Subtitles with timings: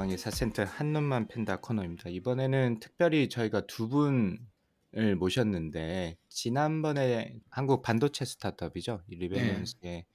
[0.00, 2.08] 조광희 사센터 한눈만 팬다 코너입니다.
[2.08, 10.06] 이번에는 특별히 저희가 두 분을 모셨는데 지난번에 한국 반도체 스타트업이죠 이 리벨런스의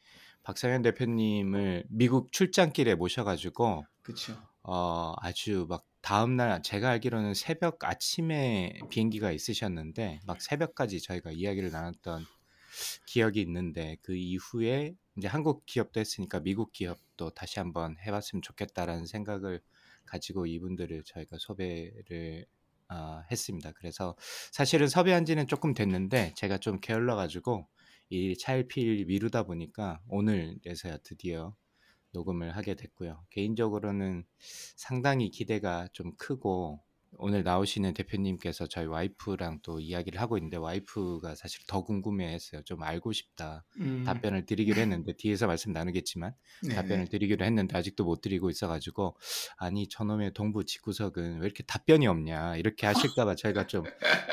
[0.42, 4.34] 박상현 대표님을 미국 출장길에 모셔가지고 그렇죠.
[4.64, 11.70] 어, 아주 막 다음 날 제가 알기로는 새벽 아침에 비행기가 있으셨는데 막 새벽까지 저희가 이야기를
[11.70, 12.26] 나눴던
[13.06, 19.62] 기억이 있는데 그 이후에 이제 한국 기업도 했으니까 미국 기업도 다시 한번 해봤으면 좋겠다라는 생각을
[20.06, 22.46] 가지고 이분들을 저희가 섭외를
[22.90, 23.72] 어, 했습니다.
[23.74, 24.16] 그래서
[24.52, 27.68] 사실은 섭외한 지는 조금 됐는데 제가 좀 게을러 가지고
[28.10, 31.56] 이 차일피일 미루다 보니까 오늘에서야 드디어
[32.12, 33.26] 녹음을 하게 됐고요.
[33.32, 34.24] 개인적으로는
[34.76, 36.82] 상당히 기대가 좀 크고
[37.18, 42.64] 오늘 나오시는 대표님께서 저희 와이프랑 또 이야기를 하고 있는데 와이프가 사실 더 궁금해했어요.
[42.64, 43.64] 좀 알고 싶다.
[43.80, 49.18] 음, 답변을 드리기로 했는데 뒤에서 말씀 나누겠지만 네, 답변을 드리기로 했는데 아직도 못 드리고 있어가지고
[49.58, 53.84] 아니 저놈의 동부 집구석은 왜 이렇게 답변이 없냐 이렇게 하실까봐 저희가 좀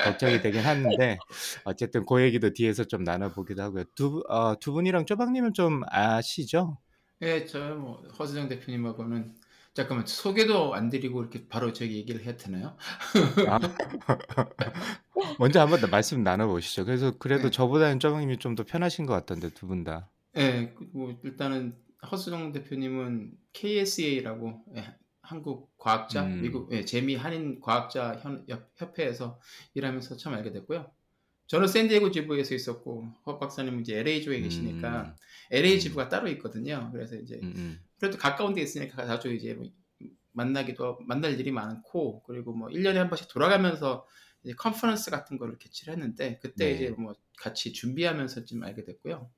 [0.03, 1.17] 걱정이 되긴 하는데
[1.63, 3.85] 어쨌든 그 얘기도 뒤에서 좀 나눠보기도 하고요.
[3.95, 6.77] 두, 어, 두 분이랑 쪼박님은 좀 아시죠?
[7.19, 9.33] 네, 저뭐 허수정 대표님하고는
[9.73, 12.77] 잠깐만 소개도 안 드리고 이렇게 바로 저기 얘기를 해야 되나요?
[13.47, 13.59] 아,
[15.39, 16.85] 먼저 한번 더 말씀 나눠보시죠.
[16.85, 17.51] 그래서 그래도 네.
[17.51, 20.09] 저보다는 쪼박님이 좀 더 편하신 것 같던데 두 분 다.
[20.33, 21.75] 네, 그뭐 일단은
[22.11, 26.41] 허수정 대표님은 KSA라고 예, 한국 과학자 음.
[26.41, 29.39] 미국 예, 재미 한인 과학자 현- 협- 협회에서
[29.73, 30.91] 일하면서 처음 알게 됐고요.
[31.47, 35.15] 저는 샌디에고 지부에서 있었고 허 박사님은 이제 LA 주에 계시니까
[35.51, 36.89] LA 지부가 따로 있거든요.
[36.93, 37.79] 그래서 이제 음, 음.
[38.03, 39.65] 그래도 가까운 데 있으니까 자주 이제 뭐
[40.33, 44.05] 만나기도 만날 일이 많고 그리고 뭐 1년에 한 번씩 돌아가면서
[44.43, 46.71] 이제 컨퍼런스 같은 거를 개최를 했는데 그때 네.
[46.73, 49.31] 이제 뭐 같이 준비하면서 좀 알게 됐고요.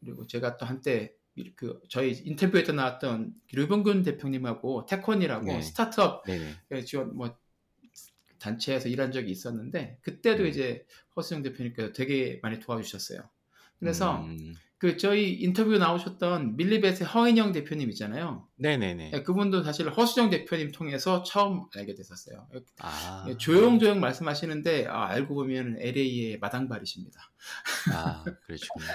[0.00, 1.14] 그리고 제가 또 한때
[1.54, 5.60] 그 저희 인터뷰에도 나왔던 류병근 대표님하고 테콘이라고 네.
[5.60, 6.84] 스타트업 네네.
[6.86, 7.36] 지원 뭐
[8.38, 10.48] 단체에서 일한 적이 있었는데 그때도 네.
[10.48, 13.20] 이제 허수영 대표님께서 되게 많이 도와주셨어요.
[13.78, 18.48] 그래서 음, 그 저희 인터뷰 나오셨던 밀리벳의 허인영 대표님 있잖아요.
[18.56, 19.10] 네네네.
[19.12, 22.48] 네, 그분도 사실 허수정 대표님 통해서 처음 알게 됐었어요.
[22.80, 27.20] 아, 예, 조용조용 말씀하시는데 아, 알고 보면 LA의 마당발이십니다.
[27.94, 28.86] 아, 그러시군요.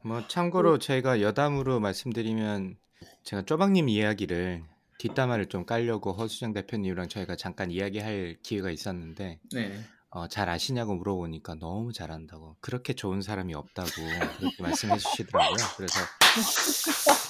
[0.00, 2.78] 뭐 참고로 저희가 여담으로 말씀드리면
[3.24, 4.64] 제가 쪼박님 이야기를
[4.96, 9.84] 뒷담화를 좀 깔려고 허수정 대표님이랑 저희가 잠깐 이야기할 기회가 있었는데 네.
[10.10, 13.90] 어, 잘 아시냐고 물어보니까 너무 잘한다고 그렇게 좋은 사람이 없다고
[14.38, 15.56] 그렇게 말씀해 주시더라고요.
[15.76, 16.00] 그래서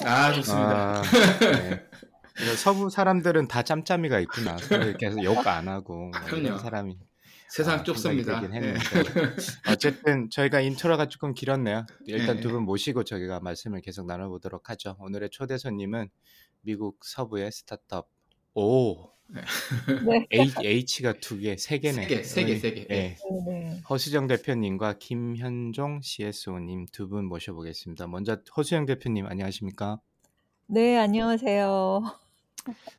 [0.05, 1.00] 아 좋습니다.
[1.00, 1.03] 아,
[1.41, 1.87] 네.
[2.56, 4.56] 서부 사람들은 다 짬짬이가 있구나.
[4.59, 6.59] 서로 이렇게 해서 욕 안 하고 뭐 이런 그럼요.
[6.59, 6.97] 사람이
[7.49, 8.43] 세상 아, 좁습니다.
[8.43, 8.75] 네.
[9.69, 11.84] 어쨌든 저희가 intro가 조금 길었네요.
[12.06, 12.43] 일단 네.
[12.43, 14.97] 두분 모시고 저희가 말씀을 계속 나눠보도록 하죠.
[15.00, 16.10] 오늘의 초대 손님은
[16.60, 18.09] 미국 서부의 스타트업
[18.61, 19.41] 오 네.
[20.33, 22.03] H, H가 두 개, 세 개네.
[22.03, 22.87] 세 개, 세 개, 세 개.
[22.89, 23.17] 네.
[23.47, 23.81] 네.
[23.89, 28.09] 허수정 대표님과 김현종 CSO님 두 분 모셔보겠습니다.
[28.09, 30.01] 먼저 허수정 대표님 안녕하십니까?
[30.67, 32.03] 네, 안녕하세요.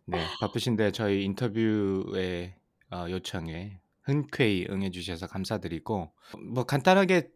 [0.06, 2.53] 네, 바쁘신데 저희 인터뷰의
[2.91, 6.12] 어, 요청에 흔쾌히 응해주셔서 감사드리고
[6.53, 7.30] 뭐 간단하게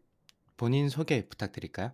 [0.56, 1.92] 본인 소개 부탁드릴까요?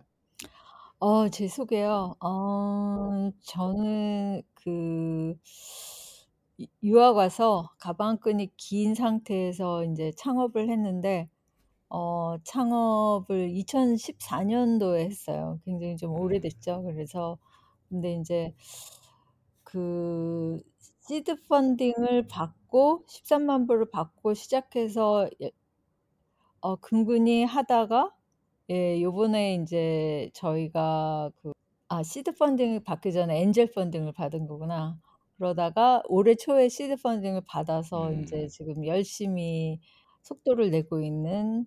[0.99, 2.15] 어, 제 소개요.
[2.21, 5.33] 어, 저는 그
[6.61, 11.29] 유- 유학 와서 가방끈이 긴 상태에서 이제 창업을 했는데
[11.89, 15.59] 어, 창업을 2014 년도에 했어요.
[15.65, 16.83] 굉장히 좀 오래됐죠.
[16.83, 17.37] 그래서
[17.89, 18.53] 근데 이제
[19.63, 20.61] 그
[21.01, 25.51] 시드 펀딩을 받고 13만 불을 받고 시작해서 예,
[26.61, 28.11] 어, 근근히 하다가
[28.69, 31.53] 예, 요번에 이제 저희가 그,
[31.89, 34.99] 아, 시드 펀딩을 받기 전에 엔젤 펀딩을 받은 거구나.
[35.41, 39.79] 그러다가 올해 초에 시드 펀딩을 받아서 이제 음, 지금 열심히
[40.21, 41.65] 속도를 내고 있는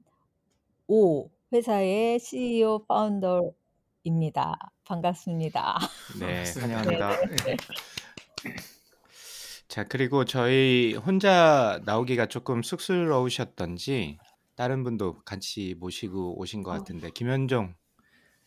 [0.87, 4.55] 오 회사의 CEO 파운더입니다.
[4.85, 5.79] 반갑습니다.
[6.21, 6.61] 네, 반갑습니다.
[6.63, 7.21] 환영합니다.
[7.45, 7.57] 네.
[9.67, 14.19] 자, 그리고 저희 혼자 나오기가 조금 쑥스러우셨던지
[14.55, 17.75] 다른 분도 같이 모시고 오신 것 어, 같은데 김현종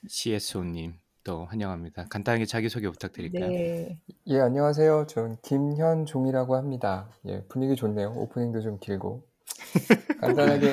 [0.07, 0.97] CSO님
[1.27, 2.06] 또 환영합니다.
[2.09, 3.50] 간단하게 자기소개 부탁드릴까요?
[3.50, 4.00] 네.
[4.27, 5.07] 예, 안녕하세요.
[5.07, 7.09] 전 김현종이라고 합니다.
[7.25, 8.13] 예, 분위기 좋네요.
[8.13, 9.27] 오프닝도 좀 길고.
[10.21, 10.71] 간단하게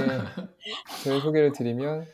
[1.02, 2.06] 저의 소개를 드리면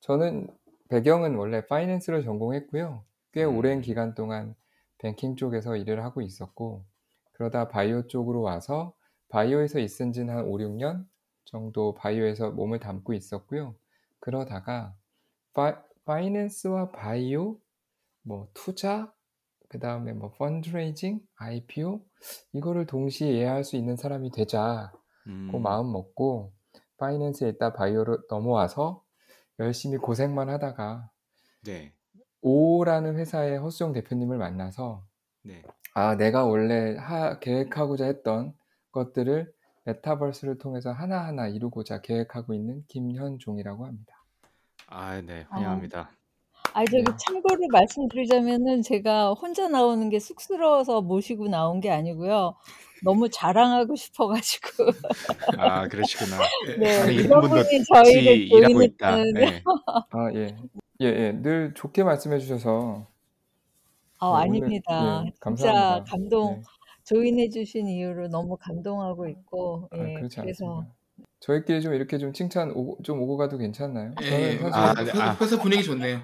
[0.00, 0.48] 저는
[0.88, 3.04] 배경은 원래 파이낸스를 전공했고요.
[3.32, 3.56] 꽤 음.
[3.56, 4.56] 오랜 기간 동안
[4.98, 6.84] 뱅킹 쪽에서 일을 하고 있었고
[7.34, 8.94] 그러다 바이오 쪽으로 와서
[9.28, 11.06] 바이오에서 있은 지는 한 5, 6년
[11.44, 13.76] 정도 바이오에서 몸을 담고 있었고요.
[14.18, 14.96] 그러다가
[15.52, 17.60] 파, 파이낸스와 바이오
[18.26, 19.12] 뭐 투자
[19.68, 22.04] 그 다음에 뭐 펀드레이징, IPO
[22.52, 24.92] 이거를 동시에 이해할 수 있는 사람이 되자
[25.26, 26.52] 음, 그 마음 먹고
[26.98, 29.02] 파이낸스에 있다 바이오로 넘어와서
[29.58, 31.10] 열심히 고생만 하다가
[31.64, 31.92] 네,
[32.42, 35.04] 오라는 회사의 허수정 대표님을 만나서
[35.42, 35.62] 네.
[35.94, 38.54] 아 내가 원래 하, 계획하고자 했던
[38.92, 39.52] 것들을
[39.84, 44.14] 메타버스를 통해서 하나하나 이루고자 계획하고 있는 김현종이라고 합니다.
[44.88, 46.00] 아, 네, 환영합니다.
[46.00, 46.10] 아,
[46.84, 47.12] 저기 네.
[47.18, 52.54] 참고로 말씀드리자면은 제가 혼자 나오는 게 쑥스러워서 모시고 나온 게 아니고요.
[53.04, 54.68] 너무 자랑하고 싶어 가지고.
[55.58, 56.38] 아, 그러시구나.
[56.78, 59.16] 네, 아니, 이런 이런 분도 분이 같이 저희를 일하고 있다.
[59.16, 59.40] 조인했다는데.
[59.50, 59.62] 네.
[60.10, 60.56] 아 예.
[61.00, 61.32] 예, 예.
[61.32, 63.06] 늘 좋게 말씀해 주셔서
[64.18, 65.22] 아, 네, 오늘 아닙니다.
[65.26, 66.04] 예, 진짜 감사합니다.
[66.10, 66.62] 감동, 네.
[67.04, 70.64] 조인해 주신 이유로 너무 감동하고 있고, 아, 예, 그렇지 그래서.
[70.66, 70.95] 않습니다.
[71.40, 74.14] 저희끼리 좀 이렇게 좀 칭찬 오고, 좀 오고 가도 괜찮나요?
[74.22, 74.58] 예, 저는 예.
[74.58, 75.36] 사실 아, 회- 네, 회- 아.
[75.40, 76.16] 회사 분위기 좋네요.
[76.16, 76.22] 예.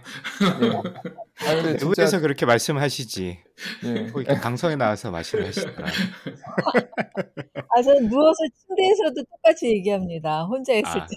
[1.46, 3.38] 아 근데 진짜 외부에서 그렇게 말씀하시지.
[3.84, 4.06] 예.
[4.10, 5.86] 꼭 이렇게 방송에 나와서 말씀을 하시더라.
[5.86, 10.44] 아, 저 누워서 침대에서도 똑같이 얘기합니다.
[10.44, 11.16] 혼자 있을 아, 때.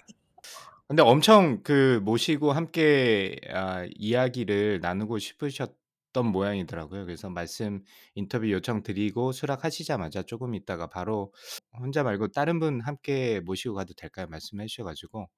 [0.87, 5.71] 근데 엄청 그 모시고 함께 아, 이야기를 나누고 싶으셨
[6.15, 7.05] 던 모양이더라고요.
[7.05, 7.83] 그래서 말씀
[8.15, 11.33] 인터뷰 요청 드리고 수락하시자마자 조금 있다가 바로
[11.79, 14.27] 혼자 말고 다른 분 함께 모시고 가도 될까요?
[14.29, 15.29] 말씀해 주셔가지고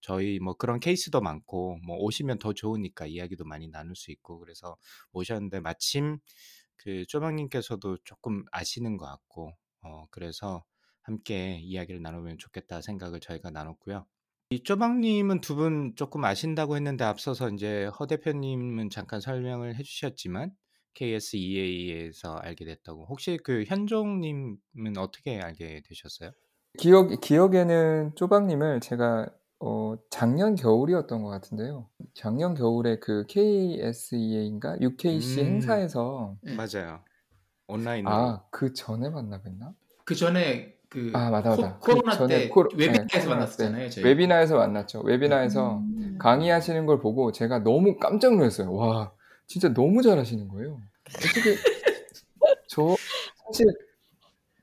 [0.00, 4.76] 저희 뭐 그런 케이스도 많고 뭐 오시면 더 좋으니까 이야기도 많이 나눌 수 있고 그래서
[5.12, 6.18] 모셨는데 마침
[6.76, 9.52] 그 쪼방님께서도 조금 아시는 것 같고
[9.82, 10.64] 어 그래서
[11.02, 14.06] 함께 이야기를 나누면 좋겠다 생각을 저희가 나눴고요.
[14.54, 20.52] 이 쪼방님은 두분 조금 아신다고 했는데 앞서서 이제 허 대표님은 잠깐 설명을 해 주셨지만
[20.94, 26.30] KSEA에서 알게 됐다고 혹시 그 현종 님은 어떻게 알게 되셨어요?
[26.78, 29.28] 기억 기억에는 쪼박님을 제가
[29.58, 31.88] 어, 작년 겨울이었던 것 같은데요.
[32.14, 35.46] 작년 겨울에 그 KSEA인가 UKC 음.
[35.46, 36.54] 행사에서 예.
[36.54, 37.02] 맞아요.
[37.66, 38.14] 온라인으로.
[38.14, 39.74] 아 그 전에 만나 뵀나?
[40.04, 41.76] 그 전에 그 아 맞아 맞아.
[41.80, 43.84] 코, 로나 그 전에 때 코로- 웨비나에서 네, 만났었잖아요.
[43.86, 43.90] 때.
[43.90, 44.04] 저희.
[44.04, 45.00] 웨비나에서 만났죠.
[45.02, 46.16] 웨비나에서 음.
[46.20, 48.72] 강의하시는 걸 보고 제가 너무 깜짝 놀랐어요.
[48.72, 49.12] 와,
[49.48, 50.80] 진짜 너무 잘하시는 거예요.
[51.08, 51.56] 어떻게
[52.68, 52.96] 저
[53.46, 53.66] 사실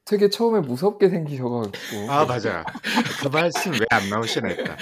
[0.06, 2.64] 되게 처음에 무섭게 생기셔가지고 아 맞아.
[3.22, 4.76] 그 말씀 왜 안 나오시나 했다.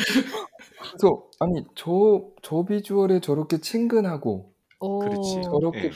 [0.92, 5.00] 그래서 아니 저 저 비주얼에 저렇게 친근하고 오.
[5.00, 5.42] 그렇지.
[5.44, 5.92] 저렇게 예.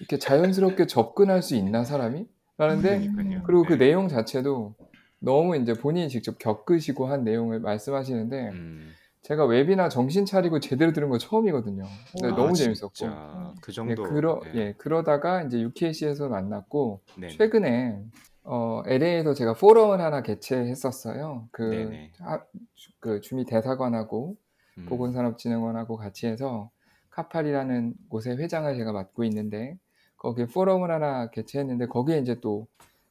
[0.00, 2.26] 이렇게 자연스럽게 접근할 수 있나 사람이?
[2.58, 3.08] 라는데.
[3.46, 3.76] 그리고 그 예.
[3.78, 4.74] 내용 자체도
[5.18, 8.92] 너무 이제 본인이 직접 겪으시고 한 내용을 말씀하시는데 음.
[9.22, 11.84] 제가 웨비나 정신 차리고 제대로 들은 거 처음이거든요.
[12.12, 12.64] 근데 아, 너무 진짜.
[12.64, 13.54] 재밌었고.
[13.60, 14.02] 그 예, 정도.
[14.04, 14.50] 그러, 네.
[14.54, 17.32] 예, 그러다가 이제 UKC에서 만났고 네네.
[17.36, 18.04] 최근에
[18.44, 21.48] 어, LA에서 제가 포럼을 하나 개최했었어요.
[21.50, 21.92] 그.
[22.20, 22.44] 하-
[22.76, 24.36] 주- 그 주미 대사관하고
[24.78, 24.86] 음.
[24.88, 26.70] 보건산업진흥원하고 같이 해서
[27.10, 29.76] 카팔이라는 곳의 회장을 제가 맡고 있는데
[30.18, 32.66] 거기에 포럼을 하나 개최했는데 거기에 이제 또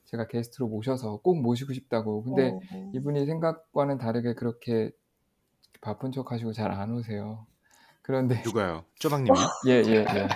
[0.06, 2.24] 제가 게스트로 모셔서 꼭 모시고 싶다고.
[2.24, 2.62] 근데 오.
[2.94, 4.92] 이분이 생각과는 다르게 그렇게
[5.82, 7.46] 바쁜 척 하시고 잘 안 오세요.
[8.02, 8.84] 그런데 누가요?
[9.00, 9.36] 쪼박님이?
[9.68, 10.28] 예, 예, 예.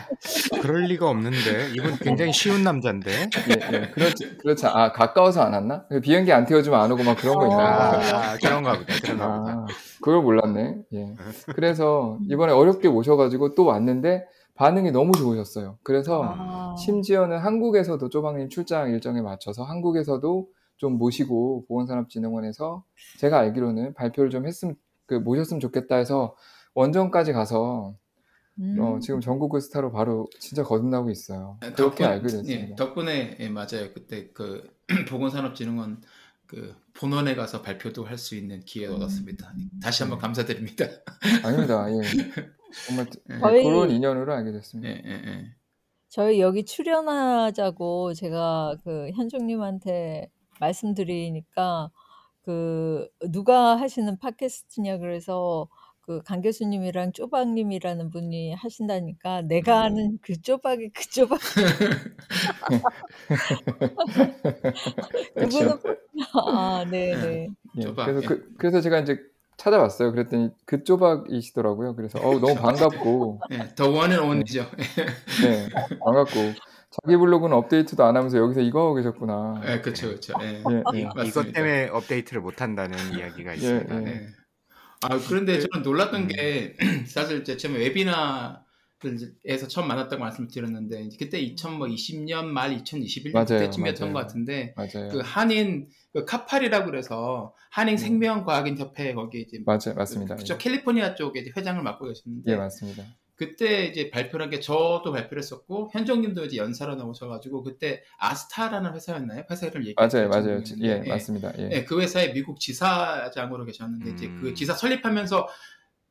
[0.60, 3.12] 그럴 리가 없는데 이분 굉장히 쉬운 남자인데.
[3.12, 3.92] 예, 예.
[3.92, 4.66] 그렇지, 그렇지.
[4.66, 5.86] 아, 가까워서 안 왔나?
[6.02, 8.32] 비행기 안 태워주면 안 오고 막 그런 거 있나 아.
[8.32, 8.94] 아, 그런가 보다.
[9.04, 9.52] 그런가 보다.
[9.52, 9.66] 아,
[10.02, 10.78] 그걸 몰랐네.
[10.94, 11.14] 예.
[11.54, 14.26] 그래서 이번에 어렵게 모셔가지고 또 왔는데
[14.60, 15.78] 반응이 너무 좋으셨어요.
[15.84, 16.76] 그래서 아.
[16.78, 22.84] 심지어는 한국에서도 쪼방님 출장 일정에 맞춰서 한국에서도 좀 모시고 보건산업진흥원에서
[23.20, 24.76] 제가 알기로는 발표를 좀 했으면
[25.06, 26.36] 그 모셨으면 좋겠다 해서
[26.74, 27.96] 원정까지 가서
[28.60, 28.76] 음.
[28.82, 31.58] 어, 지금 전국의 스타로 바로 진짜 거듭나고 있어요.
[31.62, 32.76] 그렇게 덕분, 알게 예, 됐습니다.
[32.76, 33.94] 덕분에 예, 맞아요.
[33.94, 34.70] 그때 그
[35.08, 36.02] 보건산업진흥원
[36.48, 38.98] 그 본원에 가서 발표도 할 수 있는 기회를 음.
[38.98, 39.54] 얻었습니다.
[39.82, 40.22] 다시 한번 네.
[40.24, 40.86] 감사드립니다.
[41.46, 41.86] 아닙니다.
[41.94, 42.02] 예.
[42.86, 44.90] 정말 예, 저희- 그런 인연으로 알게 됐습니다.
[44.90, 45.56] 예, 예, 예.
[46.10, 51.92] 저희 여기 출연하자고 제가 그 현종님한테 말씀드리니까
[52.44, 55.68] 그 누가 하시는 팟캐스트냐 그래서
[56.02, 59.84] 그 강 교수님이랑 쪼박님이라는 분이 하신다니까 내가 음.
[59.86, 61.40] 아는 그 쪼박이 그 쪼박
[65.36, 65.66] 그렇죠.
[65.68, 65.80] 그분은
[66.34, 68.28] 아 네네 예, 쪼박, 그래서 예.
[68.28, 69.20] 그, 그래서 제가 이제
[69.60, 70.12] 찾아봤어요.
[70.12, 71.96] 그랬더니 그 쪼박이시더라고요.
[71.96, 74.66] 그래서 어우 너무 반갑고 네, 더 원은 온이죠.
[75.42, 75.70] 네,
[76.04, 76.62] 반갑고
[76.92, 79.62] 자기 블로그는 업데이트도 안 하면서 여기서 이거 하고 계셨구나.
[79.66, 80.34] 네, 그렇죠, 그렇죠.
[80.40, 80.64] 네.
[80.70, 81.10] 예, 이, 예.
[81.28, 81.52] 이것.
[81.52, 83.96] 때문에 업데이트를 못 한다는 이야기가 있습니다.
[83.96, 84.02] 예.
[84.02, 84.28] 네.
[85.02, 86.28] 아 그런데 저는 놀랐던 음.
[86.30, 86.76] 게
[87.08, 88.66] 사실 이제 처음에 웨비나
[89.46, 94.14] 에서 처음 만났다고 말씀을 드렸는데 이제 그때 2020년 말 2021년 맞아요, 그때쯤이었던 맞아요.
[94.14, 95.10] 것 같은데 맞아요.
[95.10, 97.98] 그 한인 그 카팔이라고 그래서 한인 음.
[97.98, 100.36] 생명과학인 협회 거기 이제 맞아요, 맞습니다.
[100.36, 103.06] 그쪽 캘리포니아 쪽에 이제 회장을 맡고 계셨는데 예, 맞습니다.
[103.36, 109.46] 그때 이제 발표를 한게 저도 발표를 했었고 현정님도 이제 연사로 나오셔가지고 그때 아스타라는 회사였나요?
[109.50, 110.62] 회사 이름 얘기 맞아요, 맞아요.
[110.82, 111.54] 예, 맞습니다.
[111.58, 111.70] 예.
[111.70, 114.40] 네, 그 회사의 미국 지사장으로 계셨는데 이제 음.
[114.42, 115.48] 그 지사 설립하면서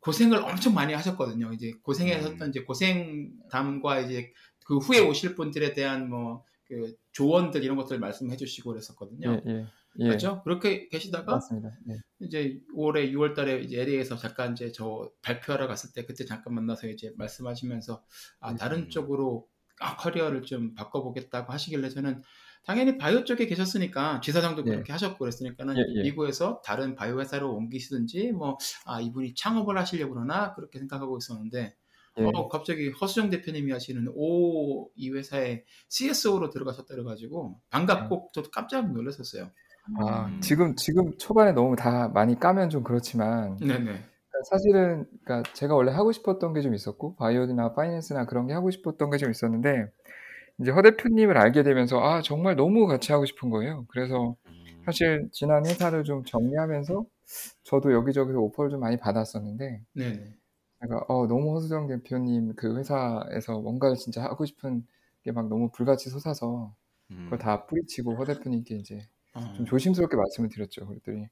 [0.01, 1.53] 고생을 엄청 많이 하셨거든요.
[1.53, 2.51] 이제 고생하셨던 음.
[2.51, 4.33] 이제 고생담과 이제
[4.65, 9.41] 그 후에 오실 분들에 대한 뭐 그 조언들 이런 것들 말씀해 주시고 그랬었거든요.
[9.47, 9.67] 예, 예,
[10.01, 10.05] 예.
[10.05, 10.43] 그렇죠?
[10.45, 11.71] 그렇게 계시다가 맞습니다.
[11.89, 11.97] 예.
[12.21, 16.89] 이제 올해 6월 달에 이제 LA에서 잠깐 이제 저 발표하러 갔을 때 그때 잠깐 만나서
[16.89, 18.05] 이제 말씀하시면서
[18.41, 18.89] 아 다른 음.
[18.91, 19.49] 쪽으로
[19.81, 22.23] 아, 커리어를 좀 바꿔보겠다고 하시길래 저는
[22.69, 24.71] 당연히 바이오 쪽에 계셨으니까 지사장도 예.
[24.73, 26.03] 그렇게 하셨고 그랬으니까는 예, 예.
[26.03, 31.75] 미국에서 다른 바이오 회사로 옮기시든지 뭐 아 이분이 창업을 하시려고 그러나 그렇게 생각하고 있었는데
[32.19, 32.25] 예.
[32.35, 39.51] 어 갑자기 허수정 대표님이 하시는 오 이 회사에 CSO로 들어가셨다 그래가지고 반갑고 저도 깜짝 놀랐었어요.
[40.01, 40.41] 아, 음.
[40.43, 43.85] 지금 지금 초반에 너무 다 많이 까면 좀 그렇지만 네네.
[43.85, 44.05] 그러니까
[44.51, 49.11] 사실은 그러니까 제가 원래 하고 싶었던 게 좀 있었고 바이오나 파이낸스나 그런 게 하고 싶었던
[49.11, 49.87] 게 좀 있었는데
[50.59, 53.87] 이제 허 대표님을 알게 되면서 아 정말 너무 같이 하고 싶은 거예요.
[53.89, 54.85] 그래서 음.
[54.85, 57.05] 사실 지난 회사를 좀 정리하면서
[57.65, 60.39] 저도 여기저기서 오퍼를 좀 많이 받았었는데 네네.
[60.81, 64.87] 제가 어 너무 허수정 대표님 그 회사에서 뭔가를 진짜 하고 싶은
[65.25, 66.75] 게 막 너무 불같이 솟아서
[67.11, 67.17] 음.
[67.25, 69.41] 그걸 다 뿌리치고 허 대표님께 이제 어.
[69.53, 70.87] 좀 조심스럽게 말씀을 드렸죠.
[70.87, 71.29] 그랬더니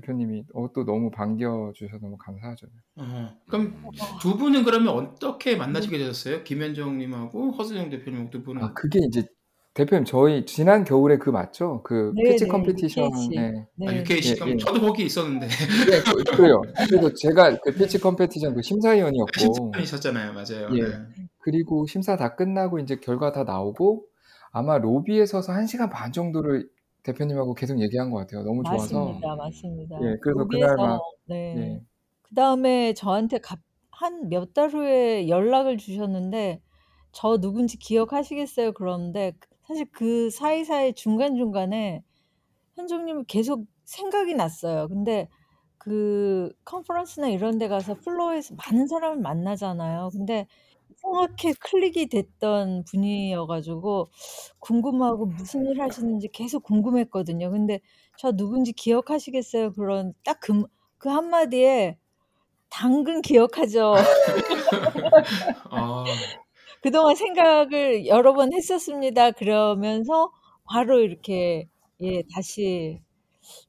[0.00, 2.66] 대표님이 어, 또 너무 반겨주셔서 너무 감사하죠.
[2.96, 3.90] 어, 그럼 음.
[4.20, 6.44] 두 분은 그러면 어떻게 만나시게 되셨어요?
[6.44, 9.26] 김현정님하고 허수정 대표님 두 분은 아 그게 이제
[9.74, 11.82] 대표님 저희 지난 겨울에 그 맞죠?
[11.82, 13.28] 그 네, pitch 네, competition에 UKC.
[13.30, 13.88] 네, 네.
[13.88, 14.56] 아, UKC 예, 그럼 예.
[14.56, 15.48] 저도 거기 있었는데
[16.04, 16.62] 그- 그래요.
[16.88, 20.68] 그래서 제가 그 pitch competition 그 심사위원이었고 심사위원이셨잖아요, 맞아요.
[20.78, 20.82] 예.
[20.82, 20.92] 네.
[21.40, 24.04] 그리고 심사 다 끝나고 이제 결과 다 나오고
[24.50, 26.68] 아마 로비에 서서 1 시간 반 정도를
[27.06, 28.42] 대표님하고 계속 얘기한 것 같아요.
[28.44, 29.04] 너무 좋아서.
[29.06, 29.96] 맞습니다, 맞습니다.
[30.02, 31.54] 예, 그래서 그날 막 네.
[31.56, 31.80] 예.
[32.22, 33.38] 그 다음에 저한테
[33.90, 36.60] 한 몇 달 후에 연락을 주셨는데
[37.12, 38.72] 저 누군지 기억하시겠어요?
[38.72, 39.32] 그러는데
[39.66, 42.02] 사실 그 사이사이 중간중간에
[42.76, 44.88] 현종님이 계속 생각이 났어요.
[44.88, 45.28] 근데
[45.78, 50.10] 그 컨퍼런스나 이런 데 가서 플로어에서 많은 사람을 만나잖아요.
[50.12, 50.46] 근데
[50.90, 54.08] 이상하게 클릭이 됐던 분이어 가지고
[54.58, 57.50] 궁금하고 무슨 일 하시는지 계속 궁금했거든요.
[57.50, 57.80] 근데
[58.18, 59.72] 저 누군지 기억하시겠어요?
[59.72, 60.64] 그런 딱 그,
[60.98, 61.98] 그 한마디에
[62.68, 63.94] 당근 기억하죠.
[65.70, 66.04] 아,
[66.82, 69.32] 그동안 생각을 여러 번 했었습니다.
[69.32, 70.32] 그러면서
[70.64, 71.68] 바로 이렇게
[72.00, 73.00] 예 다시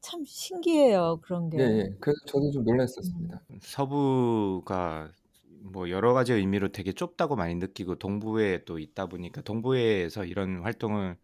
[0.01, 1.63] 참 신기해요 그런 예, 게.
[1.63, 1.89] 예.
[1.99, 2.65] 그래서 저도 좀 음.
[2.65, 3.41] 놀랐었습니다.
[3.61, 5.11] 서부가
[5.61, 11.17] 뭐 여러 가지 의미로 되게 좁다고 많이 느끼고 동부에 또 있다 보니까 동부에서 이런 활동을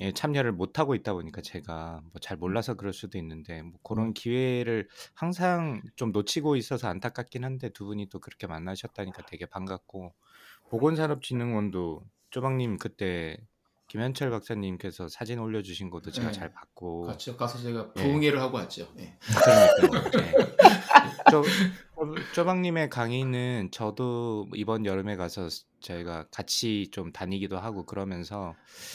[0.00, 4.14] 예, 참여를 못 하고 있다 보니까 제가 뭐 잘 몰라서 그럴 수도 있는데 뭐 그런
[4.14, 10.14] 기회를 항상 좀 놓치고 있어서 안타깝긴 한데 두 분이 또 그렇게 만나셨다니까 되게 반갑고
[10.70, 13.38] 보건산업진흥원도 쪼박님 그때
[13.88, 16.32] 김현철 박사님께서 사진 올려주신 것도 제가 네.
[16.32, 18.02] 잘 봤고 같이 가서 제가 예.
[18.02, 18.86] 부흥회를 하고 왔죠.
[18.98, 19.16] 예.
[19.42, 20.22] 그러니까요.
[20.22, 20.67] 네.
[21.28, 21.54] 쪼,
[21.94, 25.48] 쪼- 쪼박님의 강의는 저도 이번 여름에 가서
[25.80, 28.54] 저희가 같이 좀 다니기도 하고 그러면서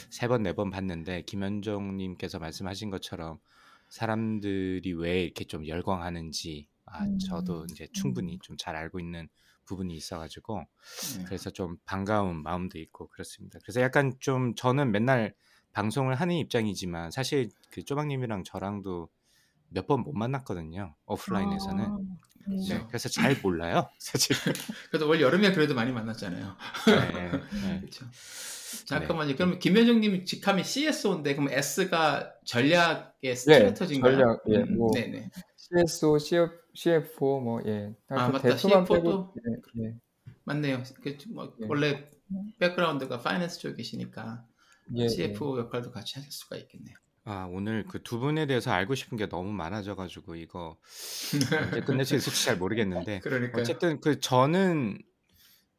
[0.09, 3.39] 세 번 네 번 봤는데 김현정님께서 말씀하신 것처럼
[3.89, 8.39] 사람들이 왜 이렇게 좀 열광하는지 아 음, 저도 이제 충분히 음.
[8.41, 9.29] 좀잘 알고 있는
[9.65, 10.65] 부분이 있어가지고
[11.19, 11.23] 예.
[11.23, 13.59] 그래서 좀 반가운 마음도 있고 그렇습니다.
[13.63, 15.33] 그래서 약간 좀 저는 맨날
[15.71, 19.09] 방송을 하는 입장이지만 사실 그 쪼박님이랑 저랑도
[19.73, 20.95] 몇 번 못 만났거든요.
[21.05, 21.83] 오프라인에서는.
[21.85, 21.97] 아,
[22.47, 22.55] 네.
[22.69, 23.89] 네, 그래서 잘 몰라요.
[23.99, 24.35] 사실.
[24.89, 26.55] 그래도 올 여름에 그래도 많이 만났잖아요.
[26.87, 27.31] 네,
[27.63, 27.79] 네.
[27.79, 28.05] 그렇죠.
[28.85, 29.35] 잠깐만요.
[29.35, 34.17] 그럼 김현정님 직함이 CSO인데 그럼 S가 전략의 스트레터지인가요?
[34.17, 34.91] 전략, 예, 음, 뭐.
[34.93, 35.29] 네네.
[35.57, 37.93] CSO, CF, CFO 뭐 예.
[38.09, 38.55] 아, 그 맞다.
[38.55, 39.93] 대표만 CFO 빼고 도 예, 예.
[40.43, 40.83] 맞네요.
[41.01, 41.65] 그, 뭐, 예.
[41.69, 42.09] 원래
[42.59, 44.43] 백그라운드가 파이낸스 쪽이시니까
[44.95, 46.95] 예, CFO 역할도 같이 하실 수가 있겠네요.
[47.25, 50.77] 아, 오늘 그두 분에 대해서 알고 싶은 게 너무 많아져 가지고 이거
[51.71, 53.61] 언제 끝낼 수 있을지 잘 모르겠는데 그러니까요.
[53.61, 54.97] 어쨌든 그 저는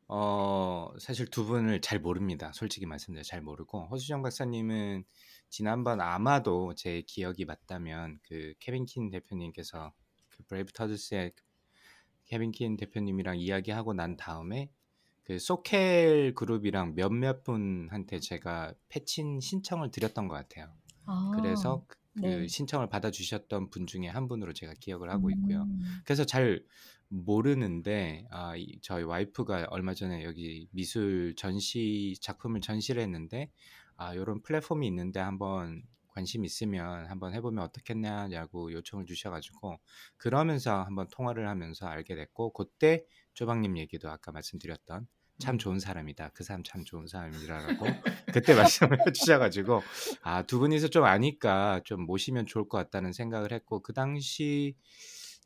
[0.09, 2.51] 어 사실 두 분을 잘 모릅니다.
[2.55, 5.05] 솔직히 말씀드려 잘 모르고 허수정 박사님은
[5.51, 9.93] 지난번 아마도 제 기억이 맞다면 그 케빈 킨 대표님께서
[10.31, 11.33] 그 Brave Turtles의
[12.25, 14.71] 케빈 킨 대표님이랑 이야기하고 난 다음에
[15.25, 20.73] 그 SoCal 그룹이랑 몇몇 분한테 제가 페친 신청을 드렸던 것 같아요.
[21.07, 21.85] 아, 그래서
[22.15, 22.49] 그 네.
[22.49, 25.63] 신청을 받아주셨던 분 중에 한 분으로 제가 기억을 하고 있고요.
[25.63, 26.65] 음, 그래서 잘
[27.09, 33.51] 모르는데 아, 이- 저희 와이프가 얼마 전에 여기 미술 전시 작품을 전시를 했는데
[33.97, 39.79] 아, 이런 플랫폼이 있는데 한번 관심 있으면 한번 해보면 어떻겠냐고 요청을 주셔가지고
[40.17, 45.59] 그러면서 한번 통화를 하면서 알게 됐고 그때 조방님 얘기도 아까 말씀드렸던 참 음.
[45.59, 46.31] 좋은 사람이다.
[46.35, 47.87] 그 사람 참 좋은 사람이라고
[48.35, 49.83] 그때 말씀을 해주셔가지고
[50.23, 54.75] 아 두 분이서 좀 아니까 좀 모시면 좋을 것 같다는 생각을 했고 그 당시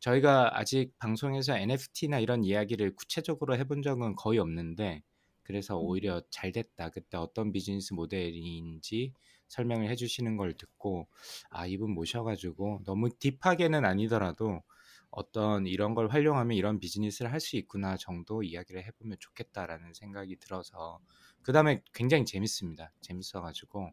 [0.00, 5.02] 저희가 아직 방송에서 NFT나 이런 이야기를 구체적으로 해본 적은 거의 없는데
[5.42, 5.84] 그래서 음.
[5.86, 6.90] 오히려 잘 됐다.
[6.90, 9.12] 그때 어떤 비즈니스 모델인지
[9.48, 11.08] 설명을 해주시는 걸 듣고
[11.50, 14.62] 아 이분 모셔가지고 너무 딥하게는 아니더라도
[15.10, 21.00] 어떤 이런 걸 활용하면 이런 비즈니스를 할 수 있구나 정도 이야기를 해보면 좋겠다라는 생각이 들어서
[21.42, 22.92] 그 다음에 굉장히 재밌습니다.
[23.00, 23.90] 재밌어가지고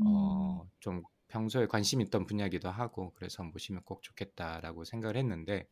[0.00, 5.68] 음, 어, 좀 평소에 관심 있던 분야기도 하고 그래서 모시면 꼭 좋겠다라고 생각을 했는데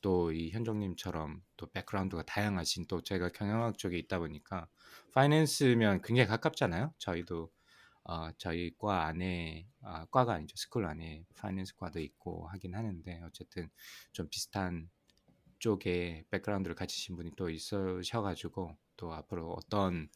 [0.00, 4.68] 또 이 현종님처럼 또 background가 다양하신 또 제가 경영학 쪽에 있다 보니까
[5.12, 6.92] finance면 굉장히 가깝잖아요.
[6.98, 7.50] 저희도
[8.04, 10.56] 어, 저희 과 안에 아, 과가 아니죠.
[10.56, 13.68] school 안에 finance 과도 있고 하긴 하는데 어쨌든
[14.12, 14.90] 좀 비슷한
[15.58, 20.08] 쪽에 background를 가지신 분이 또 있으셔가지고 또 앞으로 어떤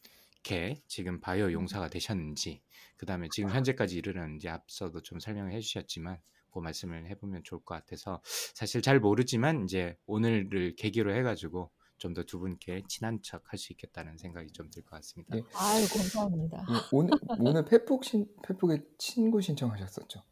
[0.43, 2.63] 게 지금 바이오 용사가 되셨는지
[2.97, 8.21] 그 다음에 지금 현재까지 이르렀는지 앞서도 좀 설명을 해주셨지만 그 말씀을 해보면 좋을 것 같아서
[8.55, 13.73] 사실 잘 모르지만 이제 오늘을 계기로 해가지고 좀 더 두 분께 친한 척 할 수
[13.73, 15.37] 있겠다는 생각이 좀 들 것 같습니다.
[15.37, 15.43] 예.
[15.55, 16.67] 아유, 감사합니다.
[16.71, 20.23] 예, 오늘 오늘 페북 신 페북에 친구 신청하셨었죠?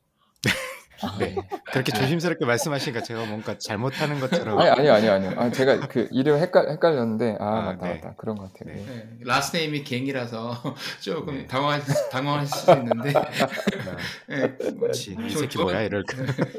[1.02, 1.36] 아, 네.
[1.78, 1.82] 예.
[1.82, 5.32] 그렇게 조심스럽게 말씀하시니까 제가 뭔가 잘못하는 것처럼 아니 아니요 아니요 아니요.
[5.36, 7.94] 아 제가 그 이름 헷갈 헷갈렸는데 아, 아, 맞다 네.
[7.94, 8.74] 맞다 그런 것 같아요.
[8.74, 8.82] 네.
[8.82, 8.86] 예.
[8.94, 11.46] 네, last name이 갱이라서 조금 네.
[11.46, 13.12] 당황할, 당황하실 수 있는데
[14.28, 16.16] 네, 뭐, 그렇지 이 조- 새끼 좋은- 뭐야 이럴까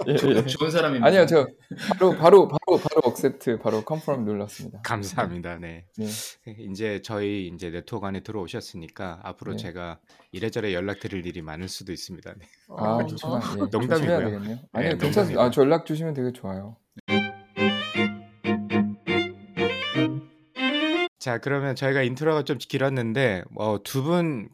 [0.08, 0.46] 예, 좋은, 예.
[0.46, 1.06] 좋은 사람입니다.
[1.08, 1.48] 아니요 저
[1.90, 4.82] 바로 바로 바로 바로 accept 바로 confirm 눌렀습니다.
[4.84, 5.58] 감사합니다.
[5.58, 5.86] 네.
[5.98, 6.08] 네.
[6.72, 9.58] 이제 저희 이제 네트워크 안에 들어오셨으니까 앞으로 네.
[9.58, 10.00] 제가
[10.32, 12.34] 이래저래 연락드릴 일이 많을 수도 있습니다.
[12.38, 12.46] 네.
[12.70, 13.36] 아 어, 그렇구나.
[13.36, 13.42] 어.
[13.56, 14.58] 예, 농담이고요.
[14.74, 15.42] 아니요 네, 괜찮습니다.
[15.42, 16.78] 아, 저 연락 주시면 되게 좋아요.
[21.20, 24.50] 자, 그러면 저희가 인트로가 좀 길었는데 어, 두분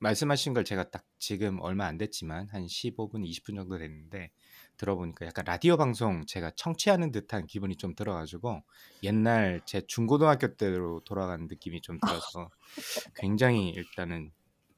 [0.00, 4.30] 말씀하신 걸 제가 딱 지금 얼마 안 됐지만 한 15분, 20분 정도 됐는데
[4.76, 8.62] 들어보니까 약간 라디오 방송 제가 청취하는 듯한 기분이 좀 들어가지고
[9.02, 12.48] 옛날 제 중고등학교 때로 돌아가는 느낌이 좀 들어서
[13.16, 14.30] 굉장히 일단은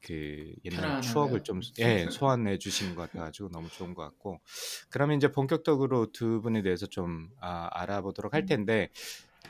[0.02, 1.00] 그 옛날 편안하네요.
[1.00, 4.40] 추억을 좀 예, 소환해 주시는 것 같아가지고 너무 좋은 것 같고
[4.90, 8.90] 그러면 이제 본격적으로 두 분에 대해서 좀 아, 알아보도록 할 텐데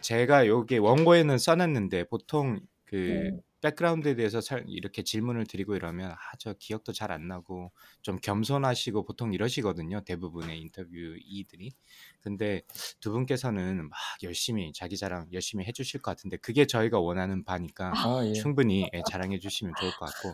[0.01, 3.41] 제가 여기 원고에는 써놨는데 보통 그 네.
[3.61, 9.05] 백그라운드에 대해서 살- 이렇게 질문을 드리고 이러면 아 저 기억도 잘 안 나고 좀 겸손하시고
[9.05, 11.73] 보통 이러시거든요 대부분의 인터뷰이들이
[12.21, 12.63] 근데
[13.01, 18.27] 두 분께서는 막 열심히 자기 자랑 열심히 해주실 것 같은데 그게 저희가 원하는 바니까 아
[18.27, 18.33] 예.
[18.33, 20.33] 충분히 예, 자랑해 주시면 좋을 것 같고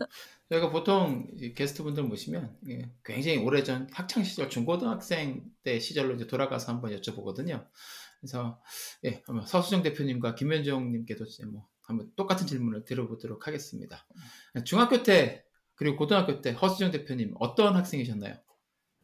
[0.49, 6.71] 저희가 보통 이 게스트분들 모시면 예, 굉장히 오래전 학창 시절 중고등학생 때 시절로 이제 돌아가서
[6.71, 7.67] 한번 여쭤보거든요.
[8.21, 8.61] 그래서
[9.05, 14.05] 예, 서수정 대표님과 김현정님께도 이제 뭐 한번 똑같은 질문을 드려보도록 하겠습니다.
[14.65, 15.43] 중학교 때
[15.75, 18.35] 그리고 고등학교 때 허수정 대표님 어떤 학생이셨나요?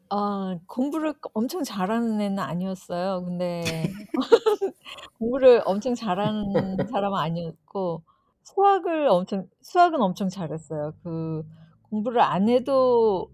[0.10, 3.24] 아, 공부를 엄청 잘하는 애는 아니었어요.
[3.24, 3.64] 근데
[5.18, 8.04] 공부를 엄청 잘하는 사람은 아니었고
[8.44, 10.94] 수학을 엄청 수학은 엄청 잘했어요.
[11.04, 11.44] 그
[11.84, 13.32] 공부를 안 해도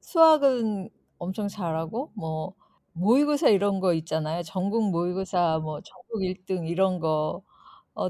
[0.00, 2.54] 수학은 엄청 잘하고 뭐
[2.92, 4.42] 모의고사 이런 거 있잖아요.
[4.44, 7.42] 전국 모의고사 뭐 전국 1등 이런 거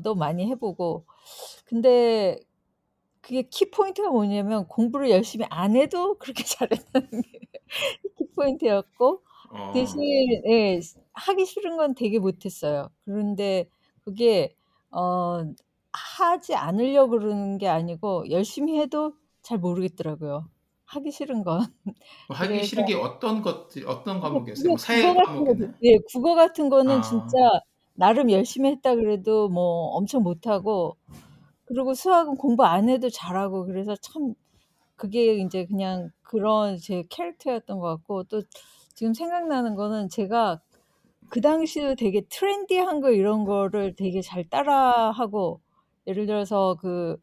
[0.02, 1.04] 도 많이 해보고
[1.66, 2.40] 근데
[3.20, 6.44] 그게 키포인트가 뭐냐면 공부를 열심히 안 해도 그렇게
[6.92, 7.40] 잘했다는 게
[8.18, 10.02] 키포인트였고 어, 대신
[10.46, 10.80] 예,
[11.12, 12.90] 하기 싫은 건 되게 못했어요.
[13.04, 13.68] 그런데
[14.04, 14.54] 그게
[14.90, 15.42] 어,
[15.92, 20.48] 하지 않으려고 그러는 게 아니고 열심히 해도 잘 모르겠더라고요.
[20.86, 21.66] 하기 싫은 건.
[22.28, 24.68] 뭐 하기 그래서 싫은 게 어떤 것들 어떤 과목이었어요?
[24.68, 27.00] 뭐 사회 국어 같은 거, 과목이나 예, 국어 같은 거는 아.
[27.00, 27.36] 진짜
[27.94, 30.96] 나름 열심히 했다 그래도 뭐 엄청 못하고
[31.66, 34.34] 그리고 수학은 공부 안 해도 잘하고 그래서 참
[34.96, 38.42] 그게 이제 그냥 그런 제 캐릭터였던 것 같고 또
[38.94, 40.60] 지금 생각나는 거는 제가
[41.30, 45.60] 그 당시에 되게 트렌디한 거 이런 거를 되게 잘 따라하고
[46.06, 47.16] 예를 들어서 그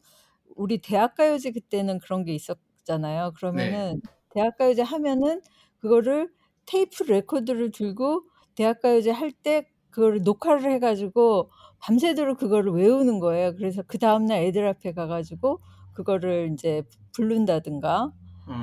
[0.56, 3.32] 우리 대학가요제 그때는 그런 게 있었잖아요.
[3.32, 3.36] 네.
[3.36, 5.40] 그러면은 대학가요제 하면은
[5.80, 6.32] 그거를
[6.66, 8.24] 테이프 레코더를 들고
[8.56, 11.50] 대학가요제 할 때 그거를 녹화를 해 가지고
[11.80, 13.56] 밤새도록 그거를 외우는 거예요.
[13.56, 15.60] 그래서 그 다음 날 애들 앞에 가 가지고
[15.92, 18.12] 그거를 인제 부른다든가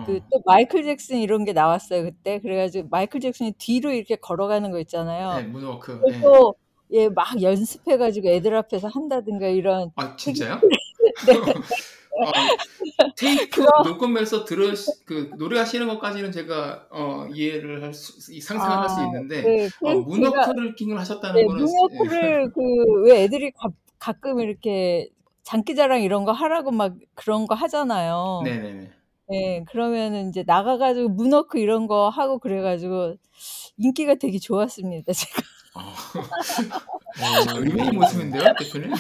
[0.04, 0.30] 그 어.
[0.32, 2.40] 또 마이클 잭슨 이런 게 나왔어요 그때.
[2.42, 4.80] 그래 가지고 마이클 잭슨이 뒤로 이렇게 걸어가는 거
[5.28, 5.46] 네, 있잖아요.
[5.46, 6.06] 문워크.
[6.10, 6.40] 예.
[6.40, 6.56] 그것도
[6.92, 10.60] 예막 연습해 가지고 애들 앞에서 한다든가 이런 아, 진짜요?
[11.22, 11.34] 네.
[12.26, 12.32] 어,
[13.16, 14.74] 테이프 녹음해서 들으
[15.06, 19.70] 그 노래하시는 것까지는 제가 어, 이해를 할 수, 이- 상상을 할수아 있는데 네.
[19.84, 21.64] 어, 그 제가 moonwalk를 킹을 하셨다는 네 거는 예.
[21.64, 25.10] moonwalk를 그왜 애들이 가 가끔 이렇게
[25.44, 28.42] 장기자랑 이런 거 하라고 막 그런 거 하잖아요.
[28.46, 28.92] 네네네.
[29.32, 29.64] 예.
[29.68, 33.16] 그러면은 인제 나가 가지고 문워크 이런 거 하고 그래 가지고
[33.78, 35.42] 인기가 되게 좋았습니다 제가.
[35.76, 35.82] 어.
[37.56, 37.60] 오.
[37.60, 38.92] 의외의 모습인데요, 대표님?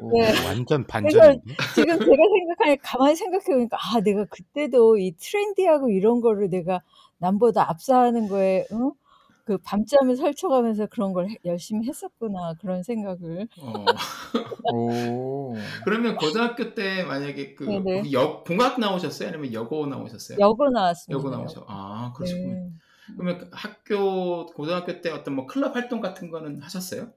[0.00, 0.18] 오.
[0.18, 0.32] 네.
[0.46, 1.54] 완전 반전인데?
[1.74, 6.80] 지금 제가 생각하니 가만히 생각해 보니까 '아 내가 그때도 이 트렌디하고 이런 거를 내가
[7.18, 13.84] 남보다 앞서하는 거에 어그 밤잠을 설쳐 가면서 그런 걸해 열심히 했었구나.' 그런 생각을 어.
[14.74, 15.54] 오.
[15.84, 17.64] 그러면 고등학교 때 만약에 그
[18.12, 19.28] 여 공학 나오셨어요?
[19.28, 20.38] 아니면 여고 나오셨어요?
[20.40, 21.30] 여고 나왔습니다.
[21.30, 21.60] 나오셔.
[21.60, 21.66] 여고.
[21.72, 22.54] 아, 그러시군요.
[22.54, 22.70] 네.
[23.16, 27.12] 그러면 그 학교 고등학교 때 어떤 뭐 클럽 활동 같은 거는 하셨어요?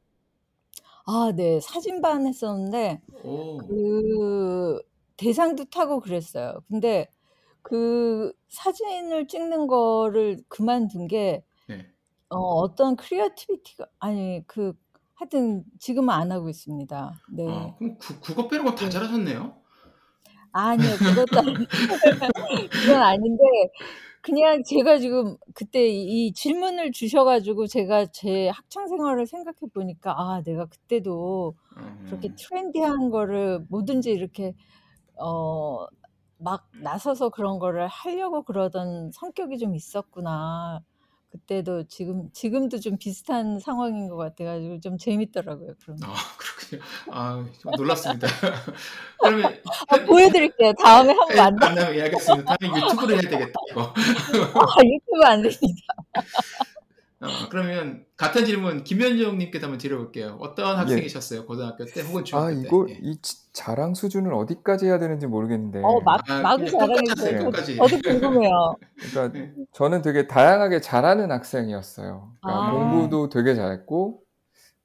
[1.05, 1.59] 아 네.
[1.61, 3.57] 사진반 했었는데 오.
[3.57, 4.79] 그
[5.17, 6.61] 대상도 타고 그랬어요.
[6.67, 7.07] 근데
[7.61, 11.87] 그 사진을 찍는 거를 그만둔 게 네.
[12.29, 14.73] 어 어떤 creativity가 아니 그
[15.13, 16.97] 하여튼 지금은 안 하고 있습니다.
[16.97, 17.75] 아, 네.
[17.77, 18.89] 그럼 그 그거 빼는 거다 네.
[18.89, 19.61] 잘하셨네요.
[20.51, 20.97] 아니요.
[20.97, 21.67] 그것도 아니
[22.71, 23.43] 그건 아닌데
[24.25, 30.41] 그냥 제가 지금 그때 이 질문을 주셔 가지고 제가 제 학창 생활을 생각해 보니까 '아
[30.43, 31.55] 내가 그때도
[32.03, 32.35] 그렇게 음.
[32.37, 34.53] 트렌디한 거를 뭐든지 이렇게
[35.19, 35.87] 어
[36.39, 40.81] 막 나서서 그런 거를 하려고 그러던 성격이 좀 있었구나.'
[41.35, 46.05] 그때도 지금 지금도 좀 비슷한 상황인 것 같아 가지고 좀 재밌더라고요 그런 게.
[46.05, 46.81] 아, 그렇군요.
[47.11, 48.27] 아, 좀 놀랐습니다.
[49.19, 49.57] 그러면
[49.89, 50.73] 아현 보여 드릴게요.
[50.81, 52.55] 다음에 한번 예, 만나 만나면 예, 알겠습니다.
[52.57, 53.81] 다음에 유튜브를 해야 되겠다, 이거.
[53.81, 55.83] 아 유튜브 안 됩니다.
[57.25, 60.37] 어, 그러면 같은 질문 김현정 님께도 한번 드려볼게요.
[60.39, 60.77] 어떤 예.
[60.79, 61.45] 학생이셨어요?
[61.45, 62.61] 고등학교 때 혹은 아, 중학교 때?
[62.67, 62.97] 이거 예.
[63.01, 65.81] 이 지- 자랑 수준을 어디까지 해야 되는지 모르겠는데.
[65.83, 67.45] 어막 아, 하세요, 주세요.
[67.45, 67.75] 끝까지.
[67.77, 68.75] 저도 궁금해요.
[69.11, 69.53] 그러니까 예.
[69.73, 72.31] 저는 되게 다양하게 잘하는 학생이었어요.
[72.41, 72.71] 그러니까 아.
[72.71, 74.21] 공부도 되게 잘했고,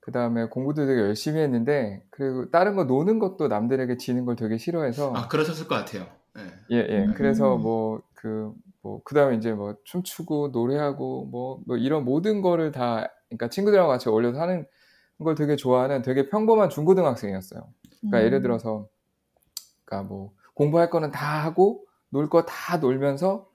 [0.00, 4.56] 그 다음에 공부도 되게 열심히 했는데, 그리고 다른 거 노는 것도 남들에게 지는 걸 되게
[4.58, 6.06] 싫어해서, 아, 그러셨을 것 같아요.
[6.38, 6.76] 예.
[6.76, 7.06] 예, 예.
[7.14, 7.62] 그래서 음.
[7.62, 13.06] 뭐, 그, 뭐, 그 다음에 이제 뭐, 춤추고, 노래하고, 뭐, 뭐, 이런 모든 거를 다,
[13.28, 14.66] 그러니까 친구들하고 같이 어울려서 하는
[15.22, 17.62] 걸 되게 좋아하는 되게 평범한 중고등학생이었어요.
[18.00, 18.42] 그러니까 예를 음.
[18.42, 18.88] 들어서,
[19.84, 23.48] 그러니까 뭐, 공부할 거는 다 하고, 놀 거 다 놀면서,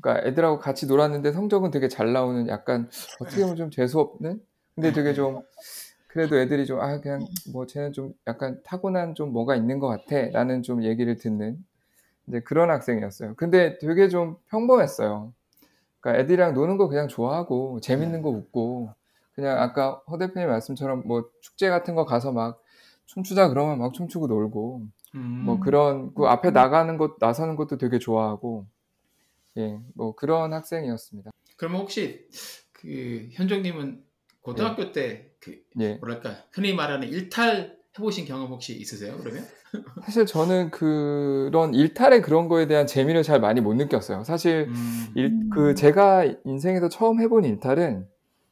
[0.00, 2.88] 그러니까 애들하고 같이 놀았는데 성적은 되게 잘 나오는 약간,
[3.20, 4.40] 어떻게 보면 좀 재수 없는?
[4.74, 5.42] 근데 되게 좀,
[6.08, 7.20] 그래도 애들이 좀, 아, 그냥,
[7.52, 10.30] 뭐, 쟤는 좀 약간 타고난 좀 뭐가 있는 것 같아.
[10.32, 11.58] 라는 좀 얘기를 듣는,
[12.26, 13.34] 이제 그런 학생이었어요.
[13.36, 15.32] 근데 되게 좀 평범했어요.
[16.00, 18.94] 그러니까 애들이랑 노는 거 그냥 좋아하고, 재밌는 거 웃고,
[19.32, 22.62] 그냥 아까 허 대표님 말씀처럼 뭐 축제 같은 거 가서 막
[23.06, 25.60] 춤추자 그러면 막 춤추고 놀고, 뭐 음.
[25.60, 26.52] 그런, 그 앞에 음.
[26.52, 28.66] 나가는 것, 나서는 것도 되게 좋아하고,
[29.56, 31.30] 예, 뭐 그런 학생이었습니다.
[31.56, 32.28] 그러면 혹시
[32.72, 34.04] 그 현정님은
[34.40, 35.94] 고등학교 때그 예.
[35.96, 39.16] 뭐랄까 흔히 말하는 일탈 해보신 경험 혹시 있으세요?
[39.18, 39.44] 그러면?
[40.04, 44.24] 사실 저는 그런 일탈의 그런 거에 대한 재미를 잘 많이 못 느꼈어요.
[44.24, 45.06] 사실 음.
[45.14, 45.74] 일, 그 음.
[45.74, 48.06] 제가 인생에서 처음 해본 일탈은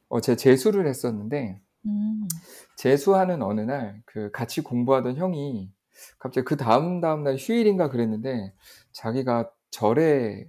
[0.09, 2.27] 어, 제 재수를 했었는데 음.
[2.75, 5.71] 재수하는 어느 날 그 같이 공부하던 형이
[6.17, 8.53] 갑자기 그 다음 다음 날 휴일인가 그랬는데
[8.91, 10.47] 자기가 절에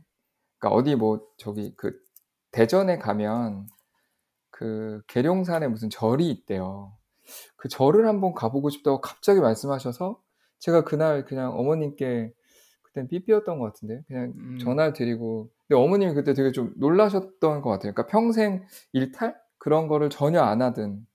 [0.59, 1.99] 그러니까 어디 뭐 저기 그
[2.53, 3.69] 대전에 가면
[4.51, 6.93] 그 계룡산에 무슨 절이 있대요.
[7.57, 10.21] 그 절을 한번 가보고 싶다고 갑자기 말씀하셔서
[10.59, 12.33] 제가 그날 그냥 어머님께
[12.83, 14.59] 그땐 삐삐였던 것 같은데 그냥 음.
[14.61, 17.93] 전화를 드리고 근데 어머님이 그때 되게 좀 놀라셨던 것 같아요.
[17.93, 21.07] 그러니까 평생 일탈 그런 거를 전혀 안 하던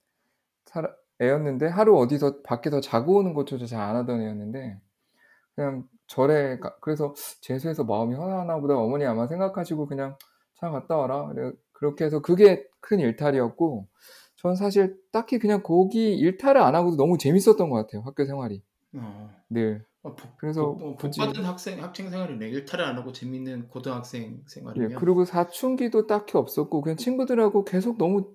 [1.20, 4.80] 애였는데 하루 어디서 밖에서 자고 오는 것조차 잘 안 하던 애였는데
[5.54, 10.16] 그냥 절에 가, 그래서 재수해서 마음이 화나나 보다 어머니 아마 생각하시고 그냥
[10.60, 11.32] 잘 갔다 와라
[11.72, 13.88] 그렇게 해서 그게 큰 일탈이었고
[14.46, 18.62] 전 사실 딱히 그냥 거기 일탈을 안 하고도 너무 재밌었던 것 같아요 학교 생활이
[18.94, 19.30] 어.
[19.50, 22.48] 늘 어, 복, 그래서 복, 어, 복받은 학생 학생 생활이네.
[22.48, 24.42] 일탈을 안 하고 재밌는 고등학생
[24.78, 24.94] 예, 생활이면.
[24.94, 28.34] 그리고 사춘기도 딱히 없었고 그냥 친구들하고 계속 너무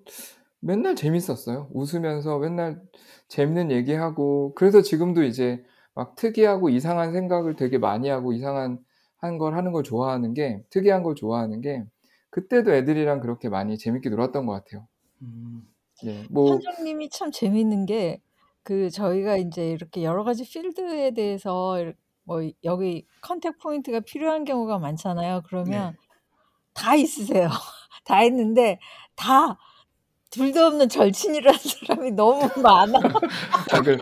[0.60, 1.68] 맨날 재밌었어요.
[1.72, 2.82] 웃으면서 맨날
[3.28, 8.78] 재밌는 얘기하고 그래서 지금도 이제 막 특이하고 이상한 생각을 되게 많이 하고 이상한
[9.18, 11.84] 한 걸 하는 걸 좋아하는 게 특이한 걸 좋아하는 게
[12.30, 14.88] 그때도 애들이랑 그렇게 많이 재밌게 놀았던 것 같아요.
[15.22, 15.71] 음.
[16.04, 18.20] 예, 뭐 현정님이 참 재밌는 게
[18.64, 24.78] 그 저희가 이제 이렇게 여러 가지 필드에 대해서 이렇- 뭐 여기 contact point가 필요한 경우가
[24.78, 25.42] 많잖아요.
[25.48, 25.98] 그러면 네.
[26.74, 27.48] 다 있으세요.
[28.04, 28.78] 다 있는데
[29.16, 29.58] 다
[30.30, 32.98] 둘도 없는 절친이라는 사람이 너무 많아.
[33.72, 33.98] 아, 그,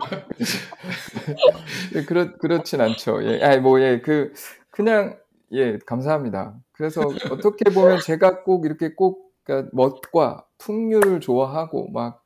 [1.95, 3.23] 예, 그렇, 그렇진 않죠.
[3.25, 4.31] 예, 아니, 뭐, 예, 그,
[4.69, 5.17] 그냥,
[5.51, 6.55] 예, 감사합니다.
[6.71, 12.23] 그래서 어떻게 보면 제가 꼭 이렇게 꼭, 그러니까 멋과 풍류를 좋아하고, 막,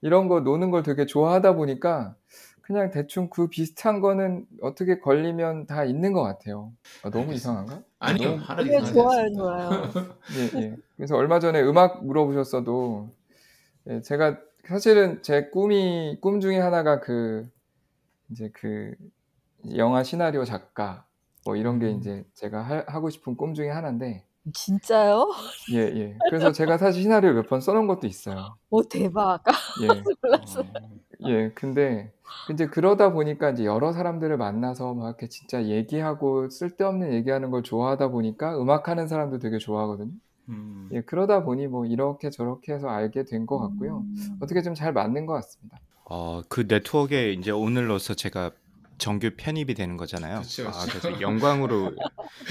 [0.00, 2.14] 이런 거 노는 걸 되게 좋아하다 보니까,
[2.62, 6.72] 그냥 대충 그 비슷한 거는 어떻게 걸리면 다 있는 것 같아요.
[7.02, 7.32] 아, 너무.
[7.32, 7.82] 이상한가?
[7.98, 9.32] 아니요, 너무, 아니요, 이상하지 좋아요.
[9.34, 9.68] 좋아요.
[10.36, 10.76] 예, 예.
[10.96, 13.10] 그래서 얼마 전에 음악 물어보셨어도,
[13.88, 17.48] 예, 제가 사실은 제 꿈이, 꿈 중에 하나가 그,
[18.30, 18.94] 이제 그
[19.74, 21.06] 영화 시나리오 작가
[21.44, 21.96] 뭐 이런 게 음.
[21.98, 25.26] 이제 제가 하, 하고 싶은 꿈 중에 하나인데 진짜요?
[25.72, 26.16] 예, 예.
[26.30, 28.56] 그래서 제가 사실 시나리오 몇 번 써놓은 것도 있어요.
[28.70, 29.42] 오 대박.
[29.82, 29.86] 예,
[30.22, 30.60] 몰랐어.
[30.60, 30.64] 어,
[31.28, 31.50] 예.
[31.54, 32.12] 근데
[32.52, 38.08] 이제 그러다 보니까 이제 여러 사람들을 만나서 막 이렇게 진짜 얘기하고 쓸데없는 얘기하는 걸 좋아하다
[38.08, 40.12] 보니까 음악하는 사람도 되게 좋아하거든요.
[40.50, 40.88] 음.
[40.92, 43.98] 예, 그러다 보니 뭐 이렇게 저렇게 해서 알게 된 것 같고요.
[43.98, 44.38] 음.
[44.40, 45.78] 어떻게 좀 잘 맞는 것 같습니다.
[46.10, 48.50] 어, 그 네트워크에 이제 오늘로서 제가
[48.98, 50.40] 정규 편입이 되는 거잖아요.
[50.40, 50.98] 그쵸, 아, 그쵸.
[51.00, 51.94] 그래서 영광으로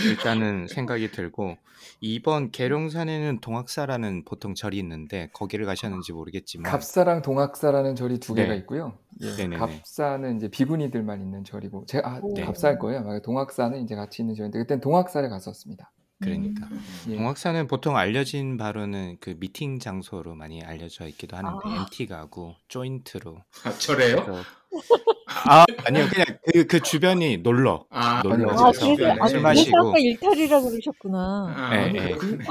[0.05, 1.57] 일단은 생각이 들고
[2.01, 8.59] 이번 계룡산에는 동학사라는 보통 절이 있는데 거기를 가셨는지 모르겠지만 갑사랑 동학사라는 절이 두 개가 네.
[8.59, 8.97] 있고요.
[9.21, 9.57] 예, 네네네.
[9.57, 12.43] 갑사는 이제 비구니들만 있는 절이고, 제가 아, 네.
[12.43, 13.03] 갑사일 거예요.
[13.03, 15.91] 막 동학사는 이제 같이 있는 절인데 그땐 동학사를 갔었습니다.
[16.19, 16.83] 그러니까 음.
[17.09, 17.15] 예.
[17.15, 21.75] 동학사는 보통 알려진 바로는 그 미팅 장소로 많이 알려져 있기도 하는데 아.
[21.81, 24.25] MT 가고 조인트로 아, 저래요?
[25.45, 29.11] 아 아니요 그냥 그, 그 주변이 놀러 아, 놀러 아니, 아, 가서 그래서 주변에.
[29.11, 31.53] 아니 술 그래서 마시고 아까 일탈이라 그러셨구나.
[31.55, 32.11] 아, 예, 아니, 예.
[32.15, 32.43] 그렇군요.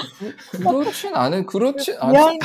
[0.82, 2.12] 그렇진 않은, 그렇진 않.
[2.12, 2.38] 미안.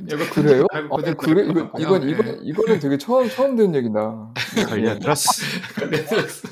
[0.00, 0.66] 이거 그래요?
[0.72, 1.72] 아이고, 아니, 그대로 그래 이거.
[1.78, 2.12] 이건 예.
[2.12, 4.32] 이건 이거는 되게 처음 처음 듣는 얘긴다.
[4.68, 5.28] 걸려들었어.
[5.76, 6.48] 걸려들었어.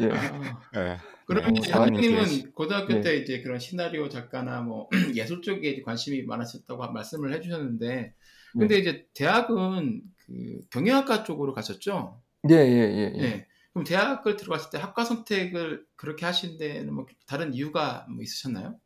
[0.00, 0.10] 예.
[0.10, 0.96] 아, 예.
[1.26, 3.00] 그러면 네, 이제 사모님 한님은 계시- 고등학교 네.
[3.02, 8.12] 때 이제 그런 시나리오 작가나 뭐 예술 쪽에 이제 관심이 많으셨다고 말씀을 해주셨는데,
[8.52, 12.22] 근데 이제 대학은 그 경영학과 쪽으로 가셨죠?
[12.50, 13.20] 예, 예, 예, 예.
[13.22, 13.46] 네.
[13.72, 18.76] 그럼 대학을 들어갔을 때 학과 선택을 그렇게 하신 데는 뭐 다른 이유가 뭐 있으셨나요?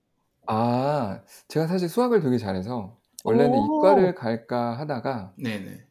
[0.46, 3.76] 아, 제가 사실 수학을 되게 잘해서 원래는 오.
[3.78, 5.86] 이과를 갈까 하다가 네네.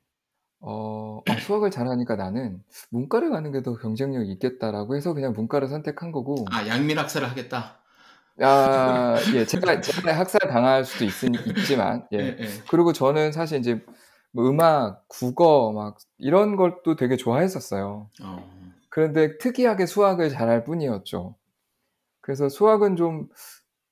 [0.62, 6.12] 어, 아, 수학을 잘하니까 나는 문과를 가는 게 더 경쟁력이 있겠다라고 해서 그냥 문과를 선택한
[6.12, 6.46] 거고.
[6.52, 7.83] 아, 양민학사를 하겠다.
[8.40, 11.12] 아, 예, 제가, 제가 학살 당할 수도 있,
[11.58, 12.18] 있지만, 예.
[12.18, 12.48] 예, 예.
[12.70, 13.84] 그리고 저는 사실 이제
[14.32, 18.10] 뭐 음악, 국어, 막 이런 것도 되게 좋아했었어요.
[18.24, 18.74] 어.
[18.90, 21.36] 그런데 특이하게 수학을 잘할 뿐이었죠.
[22.22, 23.30] 그래서 수학은 좀,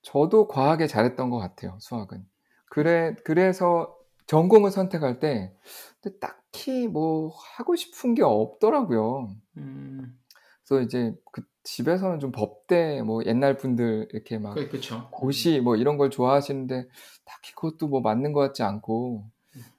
[0.02, 2.26] 저도 과하게 잘했던 것 같아요, 수학은.
[2.66, 5.54] 그래, 그래서 전공을 선택할 때,
[6.00, 9.36] 근데 딱히 뭐 하고 싶은 게 없더라고요.
[9.58, 10.18] 음,
[10.66, 15.08] 그래서 이제 그 집에서는 좀 법대 뭐 옛날 분들 이렇게 막 그, 그쵸.
[15.10, 16.88] 고시 뭐 이런 걸 좋아하시는데
[17.24, 19.30] 딱히 그것도 뭐 맞는 것 같지 않고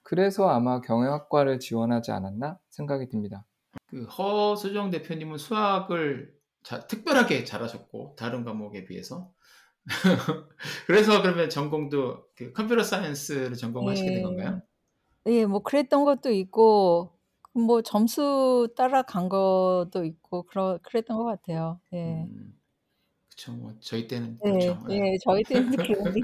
[0.02, 3.44] 그래서 아마 경영학과를 지원하지 않았나 생각이 듭니다.
[3.86, 9.32] 그 허수정 대표님은 수학을 자- 특별하게 잘하셨고 다른 과목에 비해서
[10.86, 14.22] 그래서 그러면 전공도 그 computer science를 전공하시게 된 예.
[14.22, 14.62] 건가요?
[15.26, 17.13] 예, 뭐 그랬던 것도 있고
[17.54, 21.80] 뭐 점수 따라간 것도 있고 그러 그랬던 것 같아요.
[21.92, 22.28] 예.
[22.28, 22.60] 음,
[23.30, 23.52] 그쵸.
[23.52, 24.84] 뭐 저희 때는 예, 그렇죠.
[24.90, 24.94] 예.
[24.94, 26.20] 예, 저희 때는 그런데.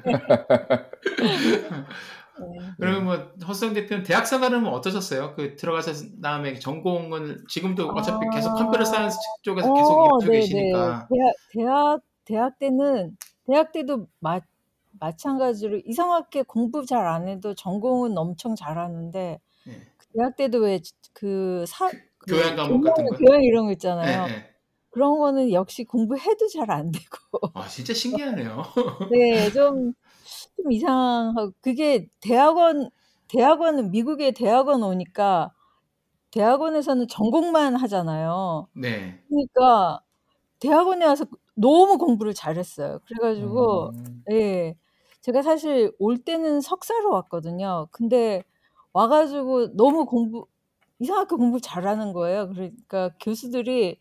[2.41, 2.73] 예.
[2.79, 3.17] 그러면 뭐
[3.47, 5.35] 허수정 대표는 대학 생활은 뭐 어떠셨어요?
[5.37, 10.33] 그 들어가서 다음에 전공은 지금도 어차피 계속 computer science 쪽에서 계속 어, 일하고 네네.
[10.33, 13.17] 계시니까 대학, 대학, 대학 때는,
[13.47, 14.41] 대학 때도 마,
[15.01, 19.73] 마찬가지로 이상하게 공부 잘 안 해도 전공은 엄청 잘하는데, 예.
[20.15, 23.17] 대학 때도 왜그 사, 그 교양 과목 같은 거.
[23.19, 23.73] 교양 이런 거
[24.07, 24.27] 예, 있잖아요.
[24.29, 24.55] 예.
[24.91, 27.19] 그런 거는 역시 공부해도 잘 안 되고.
[27.55, 28.63] 아 진짜 신기하네요.
[29.09, 29.93] 네, 좀,
[30.57, 32.91] 좀 이상하고, 그게 대학원,
[33.29, 35.53] 대학원은, 미국의 대학원 오니까,
[36.33, 38.69] 대학원에서는 전공만 하잖아요.
[38.73, 39.23] 네.
[39.29, 40.03] 그러니까,
[40.61, 43.01] 대학원에 와서 너무 공부를 잘했어요.
[43.07, 44.77] 그래가지고, 음, 예,
[45.23, 47.89] 제가 사실 올 때는 석사로 왔거든요.
[47.93, 48.45] 근데
[48.93, 50.47] 와가지고 너무 공부,
[50.99, 52.49] 이상하게 공부 잘하는 거예요.
[52.49, 53.99] 그러니까 교수들이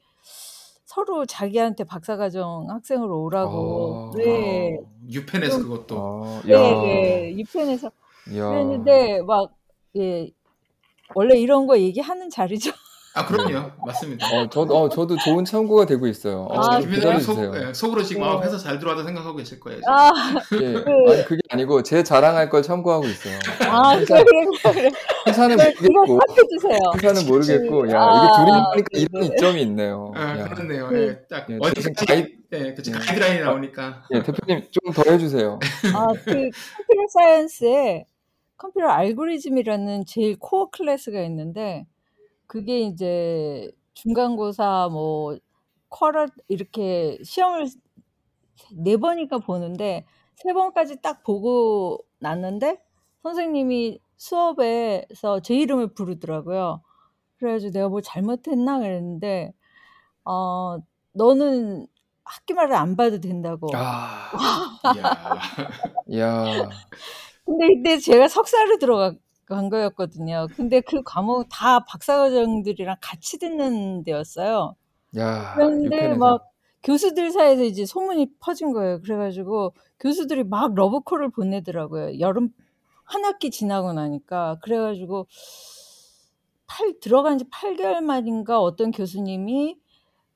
[0.86, 4.17] 서로 자기한테 박사과정 학생으로 오라고, 아.
[4.17, 7.91] 네, 어, 유펜에서 좀- 그것도 어, 네, 야, 네, 유펜에서
[8.36, 9.52] 야, 그랬는데 막
[9.97, 10.30] 예,
[11.15, 12.71] 원래 이런 거 얘기하는 자리죠.
[13.19, 14.25] 아 그럼요, 맞습니다.
[14.27, 16.47] 어, 저, 어, 저도 좋은 참고가 되고 있어요.
[16.49, 17.51] 어, 아, 김 기다려 주세요.
[17.55, 18.27] 예, 속으로 지금 네.
[18.29, 19.79] 아, 회사 잘 들어와도 생각하고 계실 거예요.
[19.79, 19.93] 지금.
[19.93, 20.12] 아,
[20.53, 23.38] 예, 그- 아니 그게 아니고 제 자랑할 걸 참고하고 있어요.
[23.69, 24.91] 아, 그래, 그래, 그래.
[25.27, 26.77] 회사는 모르겠고, 삭제주세요.
[26.95, 29.27] 회사는 모르겠고, 야 아, 이게 둘이 하니까 네, 이런 네.
[29.36, 30.12] 이점이 있네요.
[30.15, 30.88] 아, 야, 그렇네요.
[30.88, 32.97] 그- 예, 딱 예, 대신 가이- 예, 그치 예.
[32.97, 34.03] 가이드라인이 나오니까.
[34.13, 35.60] 예, 대표님 좀 더 해주세요.
[35.93, 38.05] 아, 그 컴퓨터 사이언스에
[38.58, 41.86] 컴퓨터 알고리즘이라는 제일 코어 클래스가 있는데
[42.50, 45.38] 그게 이제 중간고사 뭐
[45.90, 47.68] 쿼럴 이렇게 시험을
[48.74, 52.82] 네 번인가 보는데 세 번까지 딱 보고 났는데
[53.22, 56.82] 선생님이 수업에서 제 이름을 부르더라고요.
[57.38, 59.54] 그래 가지고 내가 뭐 잘못했나 그랬는데
[60.26, 60.80] 어
[61.14, 61.88] 너는
[62.24, 63.70] 학기 말을 안 봐도 된다고.
[63.76, 64.32] 아,
[64.96, 65.04] 이야.
[66.18, 66.66] 야,
[67.46, 69.16] 근데 이때 제가 석사로 들어
[69.50, 70.48] 간 거였거든요.
[70.56, 74.76] 근데 그 과목 다 박사과정들이랑 같이 듣는 데였어요.
[75.18, 76.16] 야, 그런데 유펜에서.
[76.18, 76.46] 막
[76.84, 79.02] 교수들 사이에서 이제 소문이 퍼진 거예요.
[79.02, 82.20] 그래가지고 교수들이 막 러브콜을 보내더라고요.
[82.20, 82.50] 여름
[83.06, 84.60] 한 학기 지나고 나니까.
[84.64, 85.28] 그래가지고
[86.68, 89.78] 팔, 들어간 지 8개월 만인가 어떤 교수님이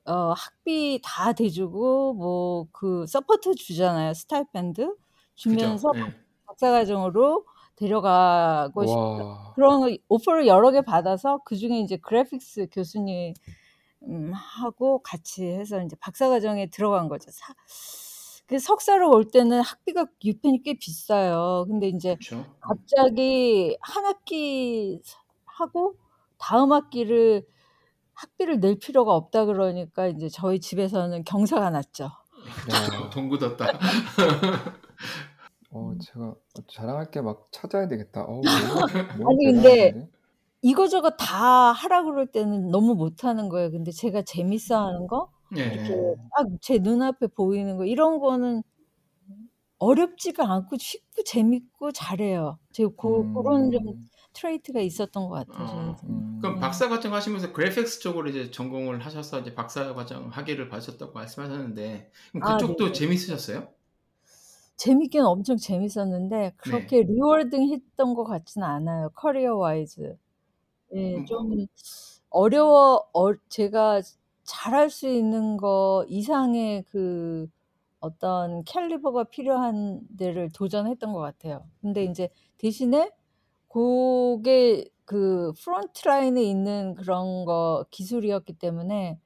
[0.06, 4.14] 어, 학비 다 대주고 뭐 그 support 주잖아요.
[4.14, 4.94] stipend
[5.34, 6.06] 주면서 그죠?
[6.06, 6.14] 예.
[6.46, 13.34] 박사과정으로 데려가고 싶 와, 그런 거 오퍼를 여러 개 받아서 그 중에 이제 graphics 교수님
[14.08, 17.30] 음, 하고 같이 해서 이제 박사과정에 들어간 거죠.
[17.30, 17.54] 사,
[18.46, 21.64] 그 석사로 올 때는 학비가 UPenn이 꽤 비싸요.
[21.68, 22.44] 근데 이제 그렇죠.
[22.60, 25.00] 갑자기 한 학기
[25.46, 25.96] 하고
[26.38, 27.46] 다음 학기를
[28.12, 32.04] 학비를 낼 필요가 없다 그러니까 이제 저희 집에서는 경사가 났죠.
[32.04, 33.66] 야, 돈 굳었다.
[35.74, 36.34] 어, 제가
[36.68, 38.24] 자랑할 게 막 찾아야 되겠다.
[38.24, 38.68] 어, 뭐,
[39.10, 40.08] 뭐 아니, 근데 대단하신데?
[40.62, 43.70] 이거저거 다 하라 그럴 때는 너무 못하는 거예요.
[43.72, 45.30] 근데 제가 재밌어 하는 거
[45.70, 46.34] 이렇게 예.
[46.36, 48.62] 딱 제 눈앞에 보이는 거 이런 거는
[49.78, 52.58] 어렵지가 않고 쉽고 재밌고 잘해요.
[52.72, 55.66] 제가 그, 그런 좀 음, 트레이트가 있었던 것 같아요.
[55.66, 55.96] 어, 저는.
[56.08, 61.12] 음, 그럼 박사 과정 하시면서 graphics 쪽으로 이제 전공을 하셔서 이제 박사 과정 학위를 받으셨다고
[61.12, 62.92] 말씀하셨는데 그럼 아, 그쪽도 네.
[62.92, 63.73] 재밌으셨어요?
[64.76, 66.52] 재밌긴 엄청 재밌었는데 네.
[66.56, 69.10] 그렇게 rewarding했던 것 같지는 않아요.
[69.14, 70.16] career wise.
[70.94, 71.66] 예, 음, 좀
[72.30, 73.08] 어려워.
[73.14, 74.02] 어, 제가
[74.44, 77.48] 잘할 수 있는 거 이상의 그
[78.00, 81.66] 어떤 caliber가 필요한 데를 도전했던 것 같아요.
[81.80, 83.10] 근데 이제 대신에
[83.68, 89.20] 그게 그 front line에 있는 그런 거 기술이었기 때문에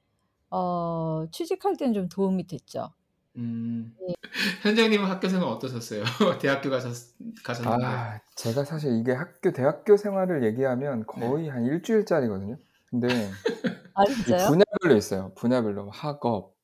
[0.51, 2.91] 어, 취직할 때는 좀 도움이 됐죠.
[3.37, 4.13] 음, 예.
[4.61, 6.03] 현장님은 학교 생활 어떠셨어요?
[6.41, 7.85] 대학교 가셨, 가셨는데.
[7.85, 12.57] 아, 제가 사실 이게 학교, 대학교 생활을 얘기하면 거의 한 일주일짜리거든요.
[12.89, 13.07] 근데
[13.93, 14.03] 아?
[14.47, 15.31] 분야별로 있어요.
[15.35, 16.55] 분야별로 학업,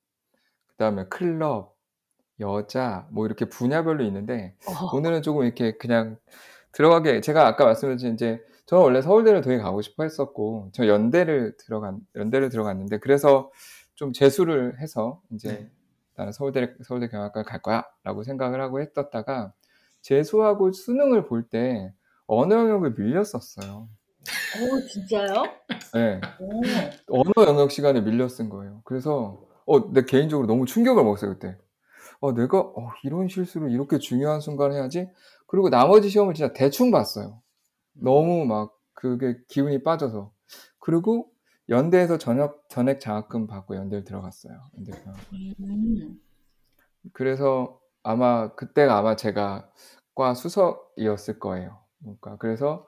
[0.68, 1.76] 그 다음에 클럽,
[2.40, 6.18] 여자, 뭐 이렇게 분야별로 있는데 어, 오늘은 조금 이렇게 그냥
[6.72, 12.00] 들어가게 제가 아까 말씀드린 이제 저는 원래 서울대를 되게 가고 싶어 했었고 저 연대를 들어간
[12.16, 13.52] 연대를 들어갔는데 그래서
[13.96, 15.72] 좀 재수를 해서 이제 네.
[16.16, 19.54] 나는 서울대 서울대 경영학과를 갈 거야라고 생각을 하고 했었다가
[20.02, 21.94] 재수하고 수능을 볼 때
[22.28, 23.88] 언어 영역을 밀렸었어요.
[24.60, 25.44] 오, 진짜요?
[25.94, 26.22] 네.
[26.40, 26.62] 오.
[27.20, 28.82] 언어 영역 시간에 밀려 쓴 거예요.
[28.86, 31.58] 그래서 어, 내 개인적으로 너무 충격을 먹었어요 그때.
[32.20, 35.10] 어, 내가 어, 이런 실수를 이렇게 중요한 순간 해야지.
[35.48, 37.42] 그리고 나머지 시험을 진짜 대충 봤어요.
[37.94, 40.32] 너무 막 그게 기운이 빠져서.
[40.80, 41.30] 그리고
[41.70, 44.70] 연대에서 전역 전액 장학금 받고 연대를 들어갔어요.
[44.78, 44.92] 연대.
[45.60, 46.20] 음.
[47.14, 49.70] 그래서 아마 그때가 아마 제가
[50.16, 51.80] 과 수석이었을 거예요.
[52.00, 52.88] 그러니까 그래서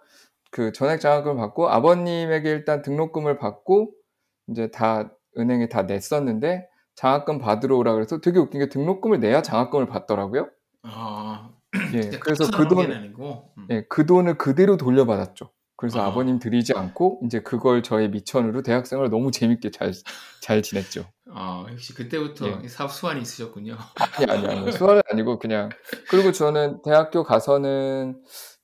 [0.52, 3.92] 그 전액 장학금을 받고 아버님에게 일단 등록금을 받고
[4.48, 9.88] 이제 다 은행에 다 냈었는데 장학금 받으러 오라 그래서 되게 웃긴 게 등록금을 내야 장학금을
[9.88, 10.50] 받더라고요.
[10.84, 11.52] 아,
[11.94, 12.10] 예.
[12.20, 12.90] 그래서 그 돈.
[12.90, 13.68] 음.
[13.70, 15.52] 예, 그 돈을 그대로 돌려받았죠.
[15.78, 16.08] 그래서 아.
[16.08, 19.94] 아버님 드리지 않고 이제 그걸 저의 미천으로 대학생활을 너무 재밌게 잘,
[20.42, 21.06] 잘 지냈죠.
[21.32, 22.68] 아, 역시 그때부터 예.
[22.68, 23.78] 사업 수완이 있으셨군요.
[24.18, 24.72] 아니, 아니, 아니.
[24.72, 25.70] 수학은 아니고 그냥.
[26.10, 28.20] 그리고 저는 대학교 가서는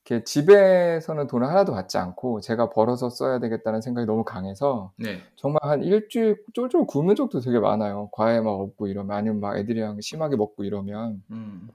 [0.06, 5.21] 이렇게 집에서는 돈을 하나도 받지 않고 제가 벌어서 써야 되겠다는 생각이 너무 강해서 네.
[5.35, 8.10] 정말 한 일주일 쫄쫄 굶은 적도 되게 많아요.
[8.12, 11.69] 과외 막 없고 이러면 아니면 막 애들이랑 심하게 먹고 이러면 음.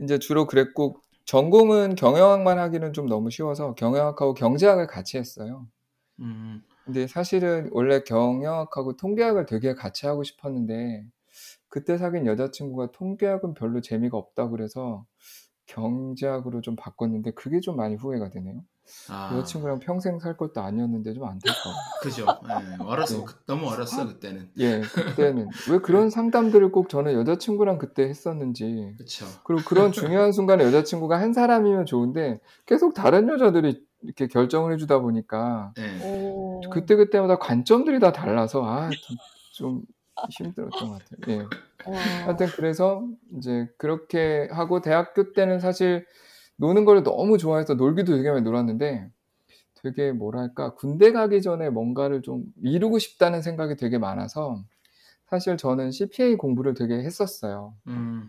[0.00, 5.68] 이제 주로 그랬고 전공은 경영학만 하기는 좀 너무 쉬워서 경영학하고 경제학을 같이 했어요.
[6.20, 6.62] 음.
[6.84, 11.06] 근데 사실은 원래 경영학하고 통계학을 되게 같이 하고 싶었는데
[11.68, 15.06] 그때 사귄 여자친구가 통계학은 별로 재미가 없다고 그래서
[15.66, 18.64] 경제학으로 좀 바꿨는데 그게 좀 많이 후회가 되네요.
[19.08, 21.74] 아, 여자친구랑 평생 살 것도 아니었는데 좀 안타까워.
[22.02, 22.26] 그죠.
[22.48, 23.18] 예, 어렸어.
[23.18, 23.24] 네.
[23.24, 24.50] 그- 너무 어렸어 그때는.
[24.58, 28.94] 예, 그때는 왜 그런 상담들을 꼭 저는 여자친구랑 그때 했었는지.
[28.96, 29.26] 그렇죠.
[29.44, 35.72] 그리고 그런 중요한 순간에 여자친구가 한 사람이면 좋은데 계속 다른 여자들이 이렇게 결정을 해주다 보니까
[35.78, 36.00] 예.
[36.04, 36.60] 오.
[36.72, 38.90] 그때 그때마다 관점들이 다 달라서 아
[39.54, 39.82] 좀
[40.30, 41.28] 힘들었던 것 같아요.
[41.28, 41.90] 예.
[41.90, 41.98] 와.
[42.24, 43.02] 하여튼 그래서
[43.36, 46.06] 이제 그렇게 하고 대학교 때는 사실
[46.56, 49.08] 노는 걸 너무 좋아해서 놀기도 되게 많이 놀았는데
[49.82, 54.62] 되게 뭐랄까 군대 가기 전에 뭔가를 좀 이루고 싶다는 생각이 되게 많아서
[55.28, 57.74] 사실 저는 CPA 공부를 되게 했었어요.
[57.88, 58.28] 음.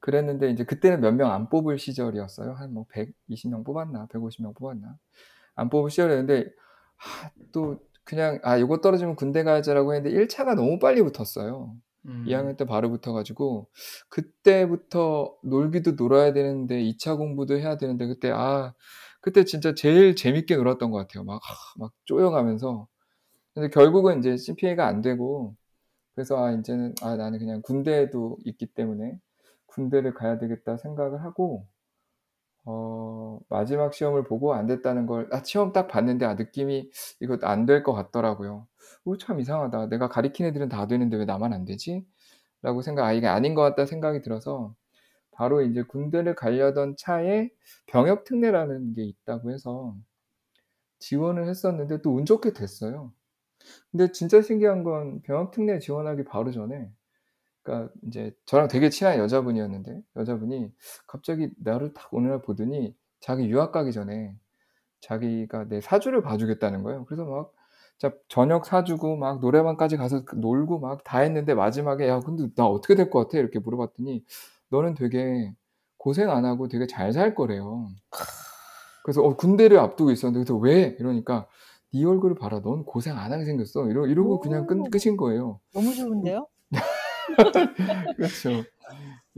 [0.00, 2.54] 그랬는데 이제 그때는 몇 명 안 뽑을 시절이었어요.
[2.54, 4.96] 한 뭐 120명 뽑았나, 150명 뽑았나.
[5.56, 6.50] 안 뽑을 시절이었는데
[6.96, 11.74] 하, 또 그냥 아 이거 떨어지면 군대 가자라고 했는데 1차가 너무 빨리 붙었어요.
[12.06, 12.24] 음.
[12.26, 13.68] 2학년 때 바로 붙어가지고
[14.08, 18.74] 그때부터 놀기도 놀아야 되는데 2차 공부도 해야 되는데 그때 아
[19.20, 21.24] 그때 진짜 제일 재밌게 놀았던 것 같아요.
[21.24, 22.86] 막, 하, 막 쪼여가면서
[23.54, 25.54] 근데 결국은 이제 CPA가 안 되고
[26.14, 29.18] 그래서 아 이제는 아 나는 그냥 군대도 있기 때문에
[29.66, 31.66] 군대를 가야 되겠다 생각을 하고
[32.70, 36.90] 어 마지막 시험을 보고 안 됐다는 걸 아 시험 딱 봤는데 아 느낌이
[37.20, 38.66] 이거 안 될 것 같더라고요.
[39.04, 39.86] 어참 이상하다.
[39.88, 42.06] 내가 가리킨 애들은 다 되는데 왜 나만 안 되지?
[42.62, 44.74] 라고 생각 아 이게 아닌 것 같다 생각이 들어서
[45.32, 47.50] 바로 이제 군대를 가려던 차에
[47.86, 49.96] 병역 특례라는 게 있다고 해서
[51.00, 53.12] 지원을 했었는데 또 운 좋게 됐어요.
[53.92, 56.90] 근데 진짜 신기한 건 병역 특례 지원하기 바로 전에
[57.62, 60.72] 그러니까 이제 저랑 되게 친한 여자분이었는데 여자분이
[61.06, 64.34] 갑자기 나를 딱 어느 날 보더니 자기 유학 가기 전에
[65.00, 67.04] 자기가 내 사주를 봐주겠다는 거예요.
[67.06, 67.52] 그래서 막
[68.28, 72.94] 저녁 사주고 막 노래방까지 가서 그 놀고 막 다 했는데 마지막에 야 근데 나 어떻게
[72.94, 73.38] 될 것 같아?
[73.38, 74.24] 이렇게 물어봤더니
[74.70, 75.52] 너는 되게
[75.98, 77.88] 고생 안 하고 되게 잘 살 거래요.
[79.04, 80.96] 그래서 어, 군대를 앞두고 있었는데 그래서 왜?
[81.00, 81.46] 이러니까
[81.92, 82.60] 네 얼굴을 봐라.
[82.60, 83.88] 넌 고생 안 하게 생겼어.
[83.88, 84.84] 이러, 이러고 그냥 끝, 오.
[84.90, 85.60] 끝인 거예요.
[85.72, 86.46] 너무 좋은데요?
[88.16, 88.64] 그렇죠.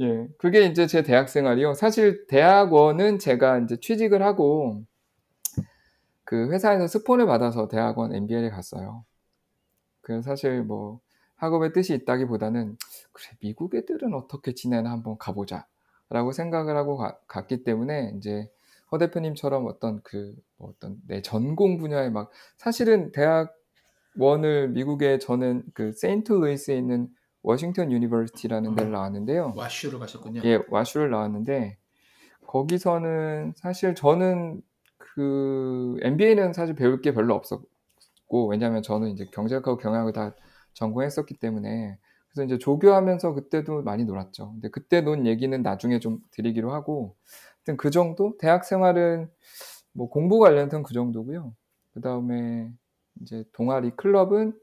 [0.00, 0.28] 예.
[0.38, 1.74] 그게 이제 제 대학 생활이요.
[1.74, 4.84] 사실 대학원은 제가 이제 취직을 하고
[6.24, 9.04] 그 회사에서 스폰을 받아서 대학원 MBA를 갔어요.
[10.00, 11.00] 그래서 사실 뭐
[11.36, 12.76] 학업의 뜻이 있다기보다는
[13.12, 15.66] 그래 미국 애들은 어떻게 지내나 한번 가보자
[16.08, 18.48] 라고 생각을 하고 가- 갔기 때문에 이제
[18.92, 26.32] 허 대표님처럼 어떤 그뭐 어떤 내 전공 분야에 막 사실은 대학원을 미국에 저는 그 세인트
[26.32, 27.08] 루이스에 있는
[27.42, 29.54] Washington University라는 데를 나왔는데요.
[29.56, 30.42] WashU로 가셨군요.
[30.44, 31.78] 예, WashU를 나왔는데
[32.46, 34.62] 거기서는 사실 저는
[34.98, 40.34] 그 MBA는 사실 배울 게 별로 없었고 왜냐하면 저는 이제 경제학하고 경영학을 다
[40.74, 44.52] 전공했었기 때문에 그래서 이제 조교하면서 그때도 많이 놀았죠.
[44.52, 47.16] 근데 그때 논 얘기는 나중에 좀 드리기로 하고
[47.58, 49.28] 하여튼 그 정도 대학 생활은
[49.92, 51.52] 뭐 공부 관련된 그 정도고요.
[51.92, 52.70] 그 다음에
[53.20, 54.54] 이제 동아리 클럽은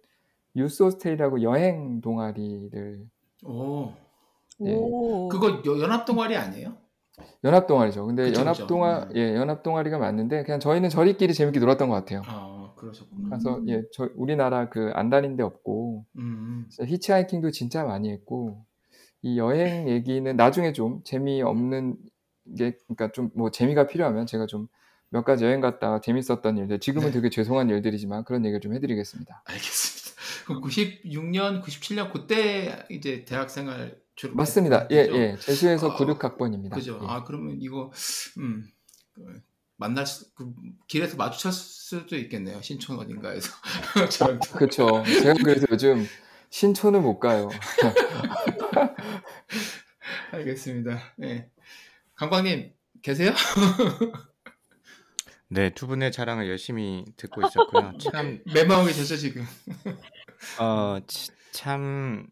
[0.57, 3.05] 유소스테이라고 여행 동아리를
[3.45, 3.91] 오.
[4.65, 4.73] 예.
[4.75, 5.29] 오.
[5.29, 6.75] 그거 여- 연합 동아리 아니에요?
[7.43, 8.05] 연합 동아리죠.
[8.05, 8.67] 근데 그쵸, 연합.
[8.67, 9.15] 동아 음.
[9.15, 12.21] 예 연합 동아리가 맞는데 그냥 저희는 저희끼리 재밌게 놀았던 것 같아요.
[12.25, 13.29] 아, 그러셨구나.
[13.29, 16.65] 그래서 예, 저 우리나라 그 안 다닌 데 없고 음.
[16.69, 18.63] 진짜 히치하이킹도 진짜 많이 했고
[19.23, 21.97] 이 여행 얘기는 나중에 좀 재미없는
[22.57, 24.67] 게 그러니까 좀 뭐 재미가 필요하면 제가 좀
[25.09, 27.11] 몇 가지 여행 갔다가 재밌었던 일들 지금은 네.
[27.13, 29.41] 되게 죄송한 일들이지만 그런 얘기를 좀 해드리겠습니다.
[29.45, 30.06] 알겠습니다.
[30.45, 34.87] 그럼 96년, 97년 그때 이제 대학생활 졸업 맞습니다.
[34.91, 35.37] 예, 예.
[35.39, 36.73] 제수에서 어, 96학번입니다.
[36.73, 36.99] 그죠.
[37.01, 37.05] 예.
[37.07, 37.91] 아 그러면 이거
[38.39, 38.67] 음
[39.13, 39.41] 그,
[39.77, 40.51] 만날 수, 그,
[40.87, 42.61] 길에서 마주쳤을 수도 있겠네요.
[42.61, 43.51] 신촌 어딘가에서
[44.57, 45.03] 그렇죠.
[45.05, 46.07] 제가 그래서 요즘
[46.49, 47.49] 신촌을 못 가요.
[50.31, 51.13] 알겠습니다.
[51.23, 51.49] 예.
[52.15, 52.73] 강광님
[53.03, 53.31] 계세요?
[55.49, 57.93] 네, 두 분의 자랑을 열심히 듣고 있었고요.
[57.99, 59.45] 참, 매마하게 되죠 지금.
[60.59, 62.27] 어, 치- 참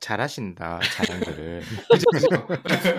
[0.00, 1.62] 잘하신다, 자랑들을.
[1.90, 2.46] 그죠 그죠.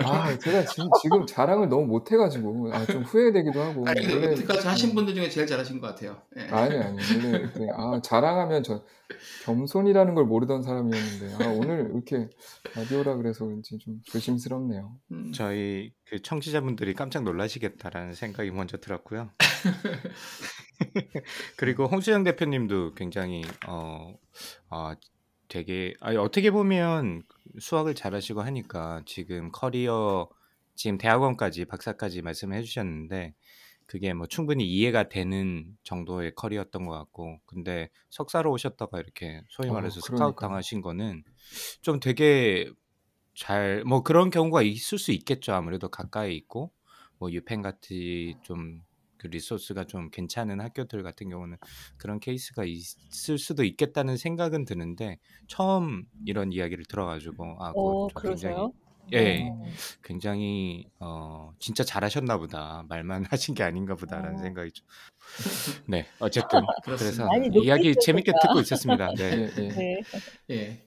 [0.04, 3.84] 아, 제가 지금, 지금 자랑을 너무 못해가지고, 아, 좀 후회되기도 하고.
[3.88, 6.20] 아니 그 원래, 여태까지 하신 음, 분들 중에 제일 잘하신 것 같아요.
[6.36, 6.42] 예.
[6.50, 6.98] 아니, 아니.
[7.24, 8.84] 원래 이렇게, 아, 자랑하면 저,
[9.44, 12.28] 겸손이라는 걸 모르던 사람이었는데, 아, 오늘 이렇게
[12.76, 14.92] 라디오라 그래서 그런지 좀 조심스럽네요.
[15.12, 19.30] 음, 저희 그 청취자분들이 깜짝 놀라시겠다라는 생각이 먼저 들었고요.
[21.56, 24.14] 그리고 홍수영 대표님도 굉장히 어,
[24.70, 24.92] 어
[25.48, 27.22] 되게 아니, 어떻게 보면
[27.58, 30.28] 수학을 잘하시고 하니까 지금 커리어
[30.74, 33.34] 지금 대학원까지 박사까지 말씀을 해주셨는데
[33.86, 39.72] 그게 뭐 충분히 이해가 되는 정도의 커리어였던 것 같고 근데 석사로 오셨다가 이렇게 소위 어,
[39.72, 40.48] 말해서 스카우트 그러니까요.
[40.48, 41.24] 당하신 거는
[41.82, 42.70] 좀 되게
[43.34, 46.72] 잘 뭐 그런 경우가 있을 수 있겠죠 아무래도 가까이 있고
[47.18, 48.82] 뭐 유펜 같이 좀
[49.20, 51.58] 그 resource가 좀 괜찮은 학교들 같은 경우는
[51.98, 58.30] 그런 케이스가 있을 수도 있겠다는 생각은 드는데 처음 이런 이야기를 들어가지고 아, 어, 그거 좀
[58.30, 58.72] 굉장히 그러세요?
[59.12, 64.42] 예, 어, 굉장히 어, 진짜 잘하셨나 보다 말만 하신 게 아닌가 보다라는 어.
[64.42, 64.86] 생각이 좀
[65.86, 67.28] 네, 어쨌든 그래서
[67.62, 68.32] 이야기 재밌게.
[68.40, 69.10] 듣고 있었습니다.
[69.16, 69.50] 네.
[69.58, 70.02] 예, 예.
[70.48, 70.84] 네.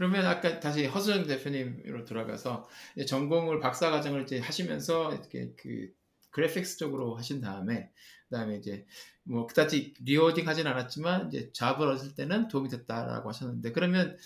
[0.00, 2.66] 그러면 아까 다시 허수정 대표님으로 돌아가서
[3.06, 5.92] 전공을 박사 과정을 이제 하시면서 이렇게 그
[6.30, 7.90] graphics 쪽으로 하신 다음에
[8.30, 8.86] 그다음에 이제
[9.24, 14.16] 뭐 그다지 rewarding 하진 않았지만 이제 job을 얻을 때는 도움이 됐다라고 하셨는데 그러면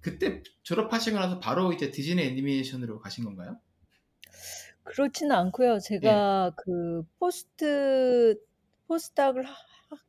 [0.00, 3.58] 그때 졸업하시고 나서 바로 이제 디즈니 애니메이션으로 가신 건가요?
[4.82, 5.74] 그렇지는 않고요.
[5.74, 5.78] 예.
[5.78, 8.40] 제가 그 post
[8.86, 9.54] postdoc을 하,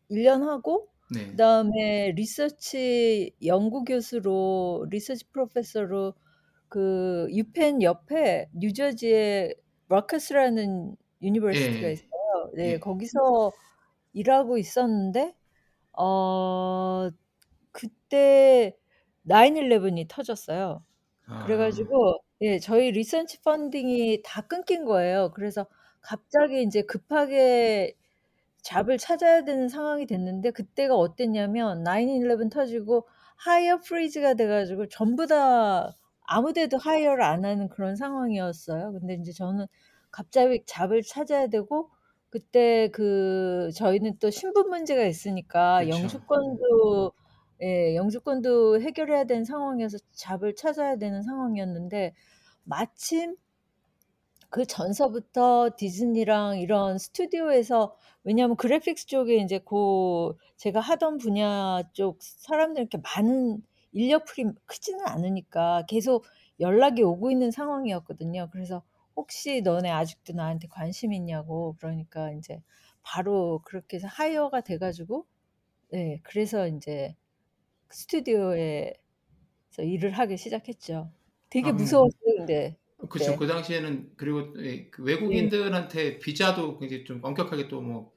[0.09, 1.31] 1년 하고 네.
[1.31, 6.13] 그다음에 리서치 연구 교수로 research professor로
[6.69, 9.53] 그 유펜 옆에 뉴저지에
[9.89, 11.91] Rutgers라는 university가 예.
[11.91, 12.51] 있어요.
[12.55, 12.77] 네, 예.
[12.79, 13.53] 거기서
[14.13, 15.35] 일하고 있었는데
[15.93, 17.09] 어
[17.71, 18.77] 그때
[19.23, 20.85] 9/11이 터졌어요.
[21.27, 25.31] 아, 그래가지고 예, 저희 research funding이 다 끊긴 거예요.
[25.35, 25.67] 그래서
[26.01, 27.95] 갑자기 이제 급하게
[28.69, 35.95] job을 찾아야 되는 상황이 됐는데 그때가 어땠냐면 9/11 터지고 hire freeze가 돼가지고 전부 다
[36.27, 38.91] 아무데도 hire를 안 하는 그런 상황이었어요.
[38.93, 39.65] 근데 이제 저는
[40.11, 41.89] 갑자기 job을 찾아야 되고
[42.29, 45.89] 그때 그 저희는 또 신분 문제가 있으니까 그렇죠.
[46.03, 47.11] 영주권도
[47.63, 52.13] 예, 영주권도 해결해야 되는 상황이어서 job을 찾아야 되는 상황이었는데
[52.63, 53.35] 마침
[54.49, 62.81] 그 전서부터 디즈니랑 이런 스튜디오에서 왜냐하면 graphics 쪽에 이제 그 제가 하던 분야 쪽 사람들
[62.81, 66.25] 이렇게 많은 인력풀이 크지는 않으니까 계속
[66.59, 68.49] 연락이 오고 있는 상황이었거든요.
[68.51, 68.83] 그래서
[69.15, 72.61] 혹시 너네 아직도 나한테 관심 있냐고 그러니까 이제
[73.03, 75.27] 바로 그렇게 해서 하이어가 돼 가지고
[75.91, 77.15] 네 그래서 이제
[77.91, 78.93] 스튜디오에서
[79.79, 81.11] 일을 하기 시작했죠.
[81.49, 81.77] 되게 아, 음.
[81.77, 82.77] 무서웠어요, 근데.
[83.09, 83.35] 그렇죠.
[83.35, 83.37] 네.
[83.37, 85.49] 그 당시에는 그리고 예, 그 네.
[85.51, 88.13] 외국인들한테 비자도 굉장히 좀 엄격하게 또 뭐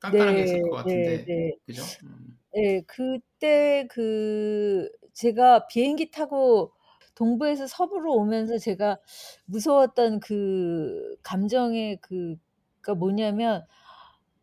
[0.00, 1.52] 깐깐하게 네, 했을 것 네, 같은데, 네.
[1.66, 1.98] 그죠?
[2.04, 2.38] 음.
[2.54, 6.72] 네, 그때 그 제가 비행기 타고
[7.14, 8.98] 동부에서 서부로 오면서 제가
[9.46, 13.64] 무서웠던 그 감정의 그가 뭐냐면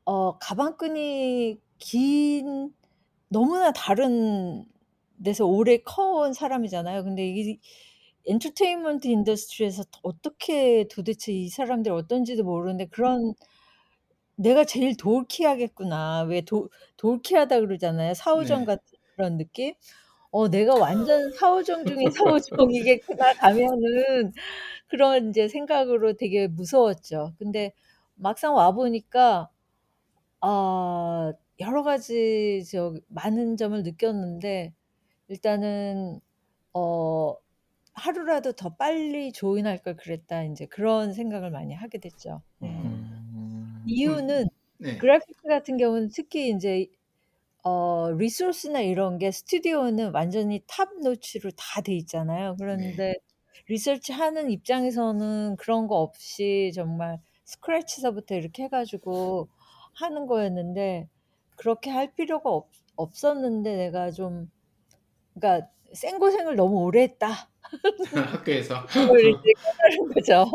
[0.06, 2.74] 어 가방끈이 긴
[3.30, 4.66] 너무나 다른
[5.24, 7.04] 데서 오래 커온 사람이잖아요.
[7.04, 7.60] 근데 이
[8.28, 13.34] entertainment industry에서 어떻게 도대체 이 사람들이 어떤지도 모르는데 그런
[14.38, 18.14] '내가 제일 돌키하겠구나.' 왜 도 돌키하다 그러잖아요.
[18.14, 18.66] 사오정 네.
[18.66, 18.84] 같은
[19.16, 19.74] 그런 느낌?
[20.32, 24.34] 어 '내가 완전 사오정 중에 사오정이겠구나.' 가면은
[24.90, 27.34] 그런 인제 생각으로 되게 무서웠죠.
[27.40, 27.74] 근데
[28.16, 29.50] 막상 와 보니까
[30.42, 34.74] 아 여러 가지 저 많은 점을 느꼈는데
[35.30, 36.22] 일단은
[36.74, 37.36] 어'
[37.98, 42.44] 하루라도 더 빨리 조인할 걸 그랬다.' 인제 그런 생각을 많이 하게 됐죠.
[42.60, 42.70] 네.
[42.70, 42.98] 어.
[43.34, 43.84] 음.
[43.86, 44.46] 이유는
[44.80, 44.92] 네.
[44.98, 46.88] graphics 같은 경우는 특히 인제
[47.64, 52.56] 어 resource나 이런 게 스튜디오는 완전히 top notch로 다 돼 있잖아요.
[52.70, 52.98] 네.
[52.98, 53.16] 그런데
[53.70, 59.50] 리서치 하는 입장에서는 그런 거 없이 정말 scratch서부터 이렇게 해 가지고
[59.96, 61.10] 하는 거였는데
[61.58, 64.52] 그렇게 할 필요가 없 없었는데 내가 좀
[65.36, 67.50] 그러니까 '생고생을 너무 오래 했다.'
[68.14, 68.86] 학교에서.
[68.88, 70.46] 그걸 이제 깨달은 거죠.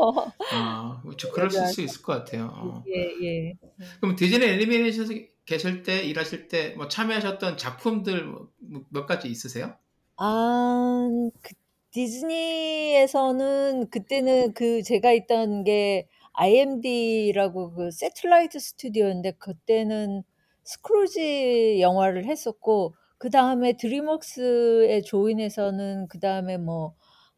[0.50, 1.30] 아, 그렇죠.
[1.32, 1.66] 그럴 맞아요.
[1.72, 2.50] 수 있을 것 같아요.
[2.54, 2.84] 어.
[2.86, 3.54] 예예.
[3.80, 3.86] 음.
[4.00, 8.24] 그럼 디즈니 애니메이션에서 계실 때 일하실 때 뭐 참여하셨던 작품들
[8.60, 9.76] 뭐몇 가지 있으세요?
[10.16, 11.08] 아
[11.42, 11.54] 그
[11.92, 20.22] 디즈니에서는 그때는 그 제가 있던 게 IMD라고 그 새틀라이트 스튜디오인데 그때는
[20.64, 26.94] 스크루지 영화를 했었고 그 다음에 드림웍스에 조인해서는 그 다음에 뭐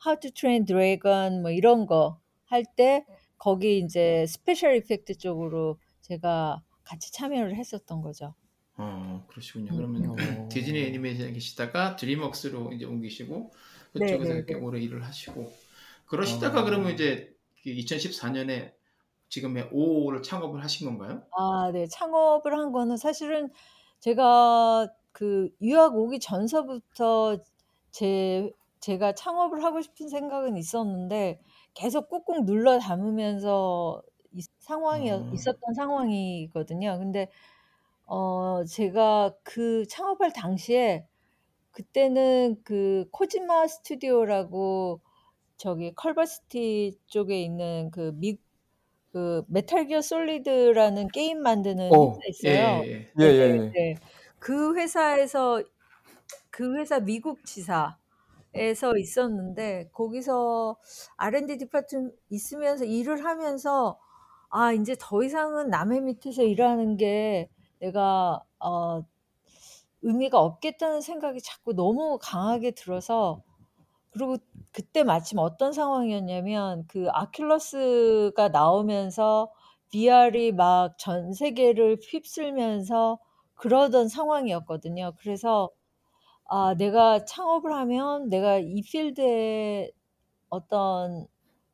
[0.06, 3.04] How to Train Dragon 뭐 이런 거 할 때
[3.38, 8.34] 거기 인제 special effect 쪽으로 제가 같이 참여를 했었던 거죠.
[8.76, 9.74] 어, 그러시군요.
[9.74, 9.76] 음.
[9.76, 10.44] 그러면 어.
[10.48, 13.52] 디즈니 애니메이션에 계시다가 드림웍스로 이제 옮기시고
[13.92, 14.34] 그쪽에서 네네네.
[14.34, 15.62] 이렇게 오래 일을 하시고
[16.06, 16.64] 그러시다가 어.
[16.64, 17.32] 그러면 이제
[17.64, 18.74] 2014년에
[19.28, 21.26] 지금의 5를 창업을 하신 건가요?
[21.36, 21.86] 아 네.
[21.86, 23.50] 창업을 한 거는 사실은
[24.00, 27.38] 제가 그 유학 오기 전서부터
[27.90, 28.50] 제
[28.84, 31.40] 제가 창업을 하고 싶은 생각은 있었는데
[31.72, 35.30] 계속 꾹꾹 눌러 담으면서 이 상황이었 어.
[35.32, 36.98] 있었던 상황이거든요.
[36.98, 37.30] 근데
[38.04, 41.06] 어 제가 그 창업할 당시에
[41.70, 45.00] 그때는 그 코지마 스튜디오라고
[45.56, 48.36] 저기 컬버시티 쪽에 있는 그 미,
[49.12, 52.82] 그 메탈 기어 솔리드라는 게임 만드는 어, 회사 예, 있어요.
[52.84, 53.12] 예, 예.
[53.18, 53.70] 예, 예, 네, 예.
[53.72, 53.94] 네.
[54.38, 55.62] 그 회사에서
[56.50, 57.96] 그 회사 미국 지사
[58.54, 60.76] 에서 있었는데 거기서
[61.16, 63.98] R&D 디파트 있으면서 일을 하면서
[64.50, 67.48] 아 이제 더 이상은 남의 밑에서 일하는 게
[67.80, 69.02] 내가 어,
[70.02, 73.42] 의미가 없겠다는 생각이 자꾸 너무 강하게 들어서
[74.12, 74.36] 그리고
[74.72, 79.52] 그때 마침 어떤 상황이었냐면 그 아큘러스가 나오면서
[79.92, 83.18] VR이 막 전 세계를 휩쓸면서
[83.54, 85.12] 그러던 상황이었거든요.
[85.18, 85.70] 그래서
[86.48, 89.90] 아, 내가 창업을 하면 내가 이 필드에
[90.50, 91.26] 어떤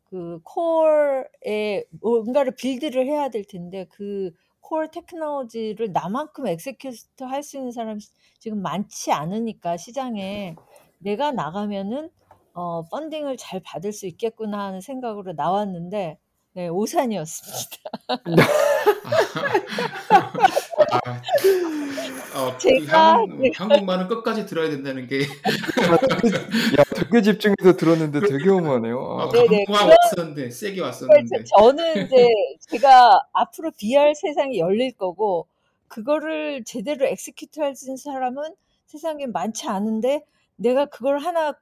[0.04, 7.72] 그 코어에 뭔가를 build를 해야 될 텐데 그 core technology를 나만큼 execute 할 수 있는
[7.72, 8.00] 사람이
[8.38, 10.56] 지금 많지 않으니까 시장에
[10.98, 12.10] 내가 나가면은
[12.54, 16.18] 어, funding을 잘 받을 수 있겠구나 하는 생각으로 나왔는데
[16.54, 17.90] 네, 오산이었습니다.
[20.92, 23.50] 아, 어, 이 제가 한국, 네.
[23.54, 25.20] 한국말은 끝까지 들어야 된다는 게
[26.78, 29.18] 야, 되게 집중해서 들었는데 되게 오만해요.
[29.20, 32.28] 아, 아, 네네 그런 왔었는데 세게 왔었는데 저는 이제
[32.68, 35.46] 제가 앞으로 VR 세상이 열릴 거고
[35.88, 38.54] 그거를 제대로 execute 할수 있는 사람은
[38.86, 40.24] 세상에 많지 않은데
[40.56, 41.54] 내가 그걸 하나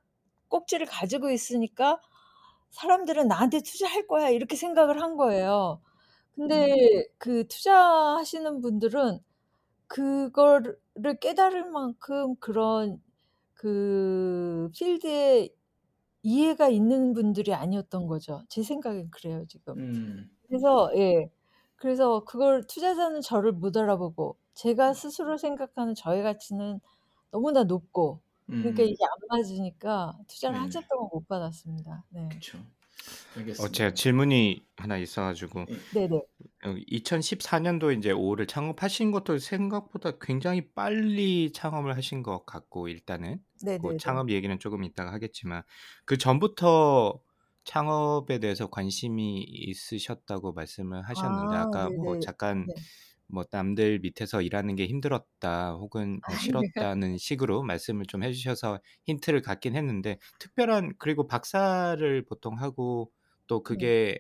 [0.49, 2.01] 꼭지를 가지고 있으니까
[2.71, 5.81] 사람들은 나한테 투자할 거야 이렇게 생각을 한 거예요.
[6.39, 9.21] 근데 그 투자하시는 분들은
[9.89, 10.79] 그거를
[11.21, 13.03] 깨달을 만큼 그런
[13.55, 15.51] 그 필드에
[16.23, 18.45] 이해가 있는 분들이 아니었던 거죠.
[18.51, 19.77] 제 생각엔 그래요, 지금.
[19.77, 21.31] 음, 그래서 예.
[21.77, 26.81] 그래서 그걸 투자자는 저를 못 알아보고 제가 스스로 생각하는 저의 가치는
[27.33, 28.21] 너무나 높고
[28.59, 32.05] 그러니까 음, 이게 안 맞으니까 투자를 네, 한참 동안 못 받았습니다.
[32.11, 32.41] 네.
[32.41, 32.59] 그렇죠.
[33.35, 33.73] 어, 알겠습니다.
[33.73, 35.77] 제가 질문이 하나 있어가지고 예.
[35.91, 36.23] 네네.
[36.87, 43.99] 2014년도 이제 5를 창업하신 것도 생각보다 굉장히 빨리 창업을 하신 것 같고 일단은 그 네네네.
[43.99, 45.63] 창업 얘기는 조금 이따가 하겠지만
[46.05, 47.21] 그 전부터
[47.65, 52.21] 창업에 대해서 관심이 있으셨다고 말씀을 하셨는데 아, 아까 뭐 네네.
[52.21, 52.75] 잠깐 네.
[53.29, 56.69] 뭐 남들 밑에서 일하는 게 힘들었다 혹은 아, 뭐 네.
[56.89, 63.13] 싫었다는 식으로 말씀을 좀 해 주셔서 힌트를 갖긴 했는데 특별한 그리고 박사를 보통 하고
[63.47, 63.89] 또 네.
[63.89, 64.19] 그게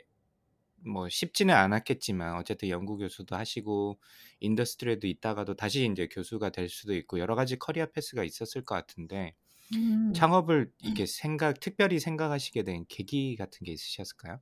[0.86, 4.00] 뭐 쉽지는 않았겠지만 어쨌든 연구 교수도 하시고
[4.41, 9.34] industry에도 있다가도 다시 이제 교수가 될 수도 있고 여러 가지 career path가 있었을 것 같은데
[9.72, 10.12] 음.
[10.12, 14.40] 창업을 이렇게 생각 특별히 생각하시게 된 계기 같은 게 있으셨을까요?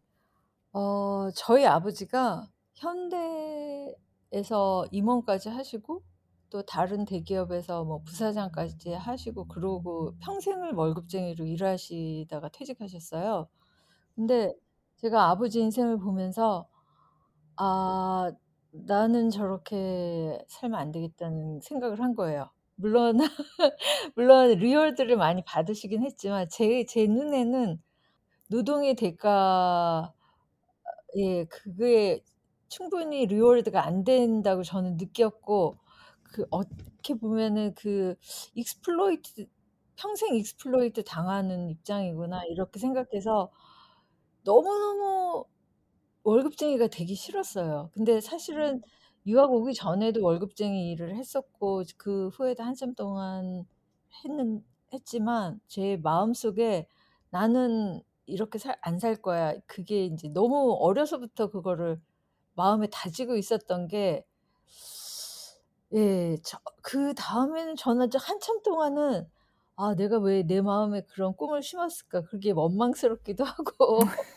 [0.73, 3.95] 어, 저희 아버지가 현대
[4.37, 6.03] 에서 임원까지 하시고
[6.51, 13.49] 또 다른 대기업에서 뭐 부사장까지 하시고 그러고 평생을 월급쟁이로 일하시다가 퇴직하셨어요.
[14.15, 14.53] 근데
[14.97, 16.69] 제가 아버지 인생을 보면서
[17.57, 18.31] 아,
[18.73, 22.51] 나는 저렇게 살면 안 되겠다는 생각을 한 거예요.
[22.75, 23.19] 물론
[24.15, 27.83] 물론 리워드를 많이 받으시긴 했지만 제, 제 눈에는
[28.51, 30.13] 노동의 대가
[31.17, 32.23] 예, 그게
[32.69, 35.79] 충분히 reward가 안 된다고 저는 느꼈고
[36.23, 38.17] 그 어떻게 보면은 그
[38.55, 39.47] exploit
[39.97, 43.51] 평생 exploit 당하는 입장이구나 이렇게 생각해서
[44.45, 45.47] 너무너무
[46.25, 47.91] 월급쟁이가 되기 싫었어요.
[47.95, 48.83] 근데 사실은
[49.27, 53.65] 유학 오기 전에도 월급쟁이 일을 했었고 그 후에도 한참 동안
[54.25, 56.89] 했는 했지만 제 마음속에
[57.31, 59.55] 나는 이렇게 안살 거야.
[59.67, 62.01] 그게 이제 너무 어려서부터 그거를
[62.57, 64.25] 마음에 다지고 있었던 게
[65.95, 69.27] 예, 저, 그 다음에는 저는 한참 동안은
[69.77, 72.23] 아, 내가 왜 내 마음에 그런 꿈을 심었을까?
[72.25, 73.99] 그게 원망스럽기도 하고.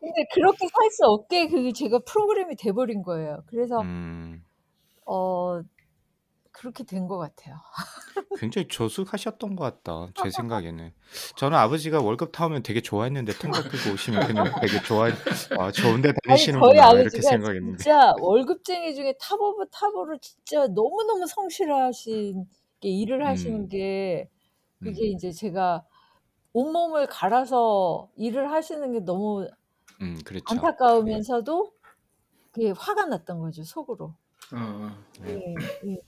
[0.00, 3.42] 근데 그렇게 살 수 없게 그 제가 프로그램이 돼버린 거예요.
[3.46, 4.42] 그래서 음,
[5.06, 5.62] 어
[6.60, 7.56] 그렇게 된 것 같아요.
[8.38, 10.12] 굉장히 조숙하셨던 것 같다.
[10.22, 10.92] 제 생각에는.
[11.36, 15.06] 저는 아버지가 월급 타오면 되게 좋아했는데 통닭 끼고 오시면 그냥 되게 좋아,
[15.58, 17.82] 아, 좋은 데 아니 저희 다니시는구나 이렇게 아버지가 생각했는데.
[17.82, 24.28] 진짜 월급쟁이 중에 top of top으로 진짜 너무너무 성실하시게 일을 하시는 음, 게
[24.80, 25.84] 그게 음, 이제 제가
[26.52, 29.48] 온몸을 갈아서 일을 하시는 게 너무
[30.02, 30.44] 음, 그렇죠.
[30.46, 31.72] 안타까우면서도
[32.52, 34.14] 그게 화가 났던 거죠 속으로.
[34.52, 34.90] 어, 어.
[35.20, 35.32] 네.
[35.34, 35.98] 예, 예.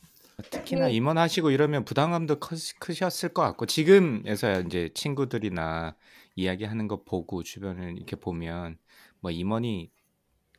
[0.51, 5.97] 특히나 그 임원하시고 이러면 부담감도 크, 크셨을 것 같고 지금에서야 이제 친구들이나
[6.37, 8.79] 이야기하는 거 보고 주변을 이렇게 보면
[9.21, 9.91] 뭐 임원이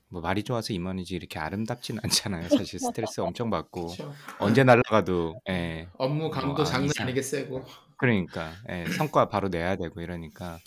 [0.10, 2.48] 뭐 말이 좋아서 임원이지 이렇게 아름답진 않잖아요.
[2.50, 4.14] 사실 스트레스 엄청 받고 그렇죠.
[4.40, 5.88] 언제 날아가도 예.
[5.98, 7.66] 업무 강도 뭐, 아, 장난 아니게 세고.
[7.98, 10.60] 그러니까 예, 성과 바로 내야 되고 이러니까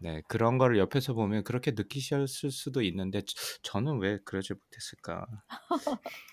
[0.00, 5.26] 네 그런 거를 옆에서 보면 그렇게 느끼셨을 수도 있는데 저- 저는 왜 그러지 못했을까?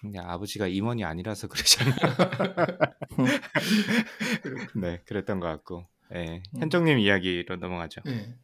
[0.01, 1.95] 그냥 아버지가 임원이 아니라서 그러잖아요.
[4.76, 6.59] 네 그랬던 것 같고 예, 음.
[6.59, 8.01] 현정님 이야기로 넘어가죠.
[8.05, 8.36] 네.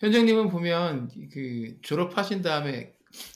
[0.00, 2.94] 현정님은 보면 그 졸업하신 다음에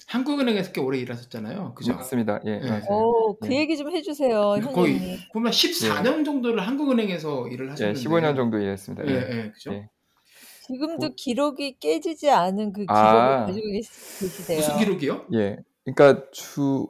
[0.09, 1.75] 한국은행에서 꽤 오래 일하셨잖아요.
[1.75, 1.95] 그죠?
[1.95, 2.41] 맞습니다.
[2.47, 2.69] 예, 네.
[2.71, 2.85] 맞아요.
[2.89, 3.59] 어, 그 예.
[3.61, 5.19] 얘기 좀 해주세요, 거의 현정님.
[5.35, 9.07] 보면 14년 정도를 한국은행에서 일을 예, 하셨는데 15년 정도 일했습니다.
[9.07, 9.17] 예, 예.
[9.45, 9.73] 예, 그죠?
[9.75, 9.89] 예.
[10.67, 13.47] 지금도 뭐- 기록이 깨지지 않은 그 기록을 아.
[13.47, 13.91] 가지고 계시,
[14.21, 14.59] 계시대요.
[14.59, 15.25] 무슨 기록이요?
[15.35, 15.59] 예.
[15.85, 16.89] 그러니까 주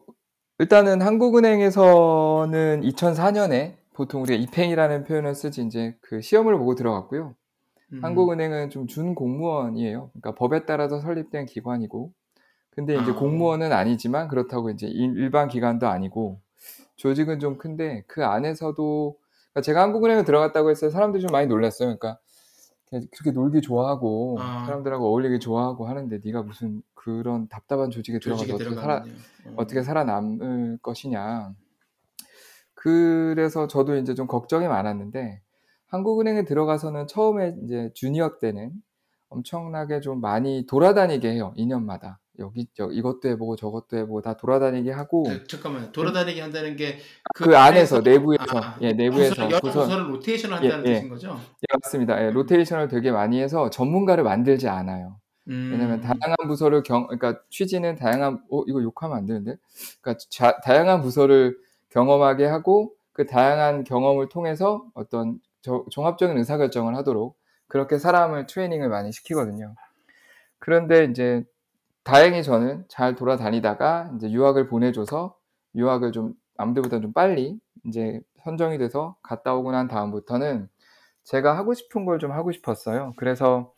[0.59, 7.35] 일단은 한국은행에서는 2004년에 보통 우리가 입행이라는 표현을 쓰지 이제 그 시험을 보고 들어갔고요.
[7.93, 8.05] 음.
[8.05, 10.11] 한국은행은 좀 준 공무원이에요.
[10.13, 12.13] 그러니까 법에 따라서 설립된 기관이고,
[12.71, 13.15] 근데 이제 아.
[13.15, 16.41] 공무원은 아니지만 그렇다고 이제 일- 일반 기관도 아니고
[16.97, 19.17] 조직은 좀 큰데 그 안에서도
[19.53, 20.91] 그러니까 제가 한국은행에 들어갔다고 했어요.
[20.91, 21.87] 사람들이 좀 많이 놀랐어요.
[21.97, 22.19] 그러니까
[23.11, 24.65] 그렇게 놀기 좋아하고 아.
[24.67, 28.97] 사람들하고 어울리기 좋아하고 하는데 네가 무슨 그런 답답한 조직에 들어가서 조직에 어떻게 살아.
[29.47, 29.55] 어.
[29.57, 31.55] 어떻게 살아남을 것이냐.
[32.75, 35.41] 그래서 저도 이제 좀 걱정이 많았는데
[35.87, 38.73] 한국은행에 들어가서는 처음에 이제 주니어 때는
[39.29, 41.53] 엄청나게 좀 많이 돌아다니게 해요.
[41.57, 42.19] 2년마다.
[42.39, 48.01] 여기 저 이것도 해보고 저것도 해보고 다 돌아다니게 하고 네, 잠깐만 돌아다니게 한다는 게그 안에서
[48.01, 50.95] 내부에서 아, 예 내부에서 부서, 여러 부서 부서를 로테이션 한다는 예, 예.
[50.97, 51.29] 뜻인 거죠?
[51.39, 52.25] 예, 맞습니다.
[52.25, 55.19] 예, 로테이션을 되게 많이 해서 전문가를 만들지 않아요.
[55.49, 55.71] 음.
[55.73, 59.57] 왜냐면 다양한 부서를 경, 그러니까 취지는 다양한, 어, 이거 욕하면 안 되는데?
[60.01, 61.57] 그러니까 자- 다양한 부서를
[61.91, 67.37] 경험하게 하고 그 다양한 경험을 통해서 어떤 저- 종합적인 의사결정을 하도록
[67.69, 69.75] 그렇게 사람을 트레이닝을 많이 시키거든요.
[70.59, 71.45] 그런데 이제
[72.07, 75.37] 다행히 저는 잘 돌아다니다가 이제 유학을 보내줘서
[75.75, 80.69] 유학을 좀 남들보다 좀 빨리 이제 선정이 돼서 갔다 오고 난 다음부터는
[81.25, 83.13] 제가 하고 싶은 걸 좀 하고 싶었어요.
[83.17, 83.73] 그래서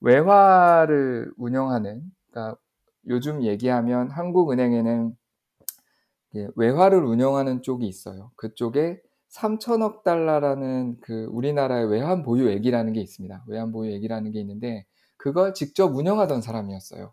[0.00, 2.56] 외화를 운영하는, 그러니까
[3.06, 5.14] 요즘 얘기하면 한국은행에는
[6.56, 8.30] 외화를 운영하는 쪽이 있어요.
[8.36, 13.44] 그쪽에 3천억 달러라는 그 우리나라의 외환 보유액이라는 게 있습니다.
[13.46, 14.86] 외환 보유액이라는 게 있는데
[15.18, 17.12] 그걸 직접 운영하던 사람이었어요.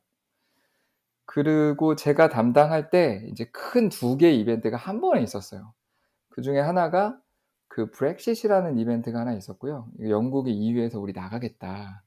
[1.26, 5.73] 그리고 제가 담당할 때 이제 큰 두 개의 이벤트가 한 번에 있었어요.
[6.30, 7.19] 그 중에 하나가
[7.67, 9.88] 그 브렉시시라는 이벤트가 하나 있었고요.
[10.01, 12.03] 영국이 EU에서 우리 나가겠다.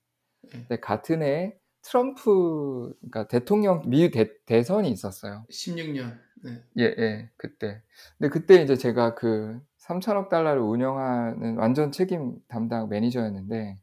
[0.51, 4.13] 근데 같은 해에 트럼프, 그러니까 대통령, 미국
[4.47, 5.45] 대, 선이 있었어요.
[5.51, 6.19] 16년.
[6.45, 6.63] 네.
[6.79, 7.83] 예, 예, 그때.
[8.19, 13.79] 근데 그때 이제 제가 그 3천억 달러를 운영하는 완전 책임 담당 매니저였는데,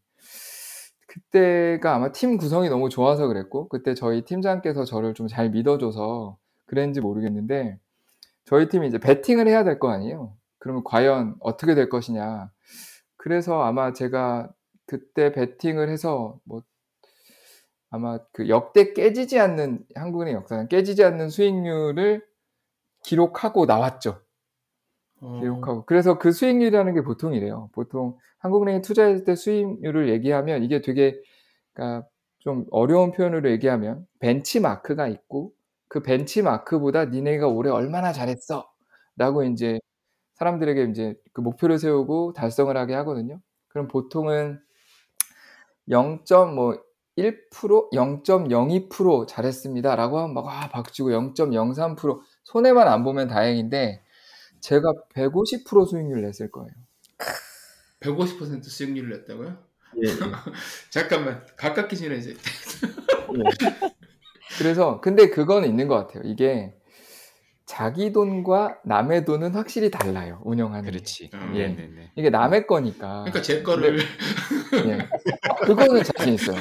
[1.16, 6.38] 그때가 아마 팀 구성이 너무 좋아서 그랬고, 그때 저희 팀장께서 저를 좀 잘 믿어줘서
[6.68, 7.80] 그랬는지 모르겠는데,
[8.45, 10.36] 저희 팀이 이제 배팅을 해야 될 거 아니에요?
[10.59, 12.51] 그러면 과연 어떻게 될 것이냐.
[13.18, 14.51] 그래서 아마 제가
[14.88, 16.63] 그때 배팅을 해서 뭐
[17.89, 22.26] 아마 그 역대 깨지지 않는 한국은행 역사는 깨지지 않는 수익률을
[23.03, 24.22] 기록하고 나왔죠.
[25.22, 25.86] 어, 기록하고.
[25.86, 27.70] 그래서 그 수익률이라는 게 보통 이래요.
[27.74, 31.20] 보통 한국은행에 투자할 때 수익률을 얘기하면 이게 되게
[31.74, 32.07] 그러니까
[32.39, 35.51] 좀 어려운 표현으로 얘기하면 벤치마크가 있고
[35.88, 38.70] 그 벤치마크보다 니네가 올해 얼마나 잘했어
[39.18, 39.80] 라고 이제
[40.36, 43.39] 사람들에게 이제 그 목표를 세우고 달성을 하게 하거든요.
[43.70, 44.59] 그럼 보통은
[45.89, 49.95] 0.1% 0.02% 잘했습니다.
[49.95, 54.01] 라고 하면 막, 와, 박치고 0.03% 손해만 안 보면 다행인데,
[54.66, 56.72] 제가 150% 수익률 냈을 거예요.
[57.99, 59.57] 150% 수익률을 냈다고요?
[60.03, 60.07] 예,
[60.89, 62.32] 잠깐만 가깝게 지내지.
[62.32, 63.43] 예.
[64.57, 66.24] 그래서, 근데 그건 있는 것 같아요.
[66.26, 66.74] 이게
[67.68, 70.41] 자기 돈과 남의 돈은 확실히 달라요.
[70.43, 70.91] 운영하는 게.
[70.91, 71.30] 그렇지.
[71.36, 71.53] 음.
[71.55, 71.68] 예.
[71.68, 72.11] 네네네.
[72.16, 73.22] 이게 남의 거니까.
[73.22, 74.97] 그러니까 제 거를 예.
[75.66, 76.57] 그거는 자신 있어요.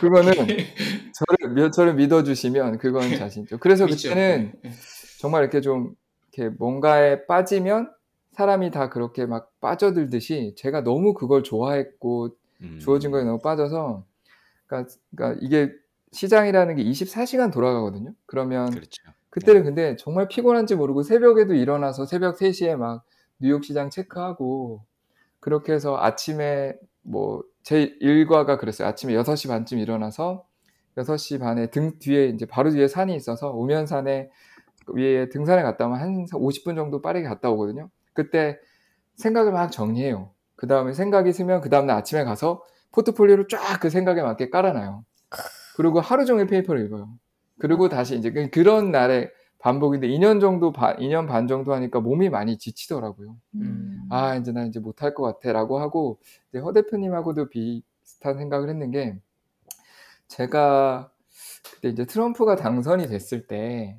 [0.00, 3.58] 그거는 저를, 미- 저를 믿어주시면 그건 자신 있죠.
[3.58, 3.86] 그래서.
[3.86, 4.72] 그때는 예, 예.
[5.20, 5.94] 정말 이렇게 좀
[6.36, 7.90] 이렇게 뭔가에 빠지면
[8.32, 12.30] 사람이 다 그렇게 막 빠져들듯이 제가 너무 그걸 좋아했고
[12.62, 12.78] 음.
[12.80, 14.04] 주어진 거에 너무 빠져서
[14.66, 15.72] 그러니까, 그러니까 이게
[16.12, 18.12] 시장이라는 게 24시간 돌아가거든요.
[18.26, 19.02] 그러면 그렇죠.
[19.30, 23.04] 그때는 근데 정말 피곤한지 모르고 새벽에도 일어나서 새벽 3시에 막
[23.38, 24.82] 뉴욕 시장 체크하고
[25.40, 28.86] 그렇게 해서 아침에 뭐 제 일과가 그랬어요.
[28.86, 30.46] 아침에 6시 반쯤 일어나서
[30.96, 34.30] 6시 반에 등 뒤에 이제 바로 뒤에 산이 있어서 우면산에
[34.88, 37.90] 위에 등산에 갔다 오면 한 50분 정도 빠르게 갔다 오거든요.
[38.12, 38.58] 그때
[39.16, 40.30] 생각을 막 정리해요.
[40.56, 42.62] 그 다음에 생각이 서면 그 다음날 아침에 가서
[42.92, 45.04] 포트폴리오를 쫙 그 생각에 맞게 깔아놔요.
[45.76, 47.10] 그리고 하루 종일 paper를 읽어요.
[47.58, 52.28] 그리고 다시 이제 그- 그런 날의 반복인데 2년 정도 반, 2년 반 정도 하니까 몸이
[52.30, 53.36] 많이 지치더라고요.
[53.56, 54.02] 음.
[54.10, 56.18] 아, 이제 나 이제 못할 것 같아 라고 하고
[56.50, 59.18] 이제 허 대표님하고도 비슷한 생각을 했는 게
[60.28, 61.10] 제가
[61.74, 63.98] 그때 이제 트럼프가 당선이 됐을 때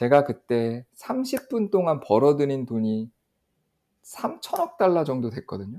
[0.00, 3.10] 제가 그때 30분 동안 벌어들인 돈이
[4.02, 5.78] 3천억 달러 정도 됐거든요.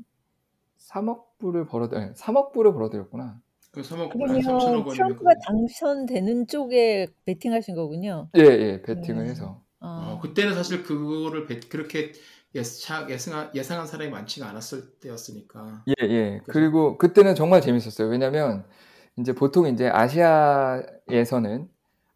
[0.77, 3.39] 3억 불을 벌어들, 아니, 3억 불을 벌어들였구나.
[3.71, 8.29] 그 3억 한 그러면 3천억 원이면 트럼프가 당선되는 쪽에 베팅하신 거군요.
[8.37, 9.31] 예, 예, 베팅을 네.
[9.31, 9.63] 해서.
[9.79, 12.11] 어, 아, 그때는 사실 그거를 배- 그렇게
[12.53, 15.83] 예상, 예상한, 예상한 사람이 많지가 않았을 때였으니까.
[15.87, 16.39] 예, 예.
[16.45, 16.51] 그죠?
[16.51, 18.07] 그리고 그때는 정말 재밌었어요.
[18.07, 18.65] 왜냐면
[19.17, 21.69] 이제 보통 이제 아시아에서는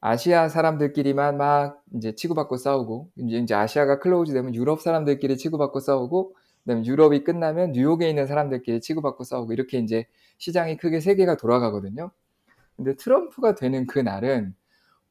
[0.08, 6.36] 아시아 사람들끼리만 막 이제 치고받고 싸우고 이제 이제 아시아가 close 되면 유럽 사람들끼리 치고받고 싸우고
[6.64, 10.06] 그다음에 유럽이 끝나면 뉴욕에 있는 사람들끼리 치고받고 싸우고 이렇게 이제
[10.38, 12.12] 시장이 크게 세 개가 돌아가거든요.
[12.76, 14.54] 근데 트럼프가 되는 그 날은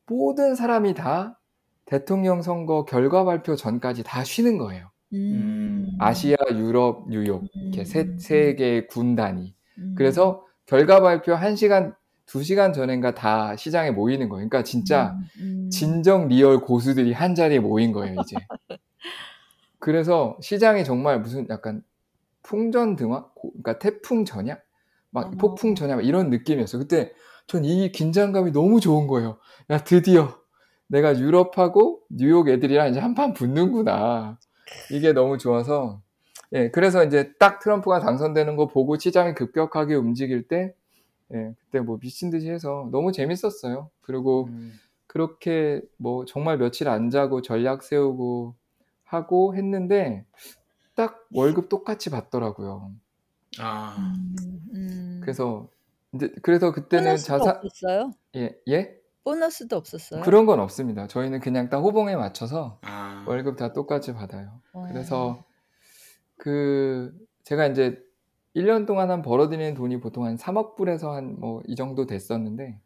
[0.06, 1.40] 모든 사람이 다
[1.86, 4.92] 대통령 선거 결과 발표 전까지 다 쉬는 거예요.
[5.12, 5.88] 음.
[5.98, 8.18] 아시아, 유럽, 뉴욕 이렇게 세, 음.
[8.20, 9.56] 세 개의 군단이.
[9.78, 9.94] 음.
[9.98, 14.48] 그래서 결과 발표 1시간, 2시간 전인가 다 시장에 모이는 거예요.
[14.48, 15.70] 그러니까 진짜 음, 음.
[15.70, 18.36] 진정 real 고수들이 한 자리에 모인 거예요, 이제.
[19.78, 21.82] 그래서 시장이 정말 무슨 약간
[22.42, 23.26] 풍전 등화?
[23.34, 24.58] 고- 그러니까 태풍 전야?
[25.10, 25.30] 막 어.
[25.38, 25.96] 폭풍 전야?
[25.96, 26.82] 막 이런 느낌이었어요.
[26.82, 27.12] 그때
[27.46, 29.38] 전 이 긴장감이 너무 좋은 거예요.
[29.70, 30.34] 야, 드디어
[30.86, 34.38] 내가 유럽하고 뉴욕 애들이랑 이제 한판 붙는구나.
[34.90, 36.00] 이게 너무 좋아서.
[36.52, 40.74] 예, 그래서 이제 딱 트럼프가 당선되는 거 보고 시장이 급격하게 움직일 때,
[41.32, 43.90] 예, 그때 뭐 미친 듯이 해서 너무 재밌었어요.
[44.02, 44.72] 그리고 음.
[45.06, 48.54] 그렇게 뭐 정말 며칠 안 자고 전략 세우고
[49.04, 50.26] 하고 했는데
[50.94, 52.90] 딱 월급 똑같이 받더라고요.
[53.58, 54.36] 아, 음,
[54.74, 55.20] 음.
[55.22, 55.68] 그래서
[56.12, 58.10] 이제 그래서 그때는 보너스도 자산 없었어요?
[58.36, 58.96] 예, 예?
[59.24, 60.22] 보너스도 없었어요?
[60.22, 61.06] 그런 건 없습니다.
[61.06, 63.24] 저희는 그냥 딱 호봉에 맞춰서 아.
[63.26, 64.60] 월급 다 똑같이 받아요.
[64.72, 64.86] 어.
[64.88, 65.44] 그래서
[66.36, 67.12] 그
[67.44, 68.02] 제가 이제
[68.54, 72.78] 1년 동안 한 벌어들이는 돈이 보통 한 3억 불에서 한 뭐 이 정도 됐었는데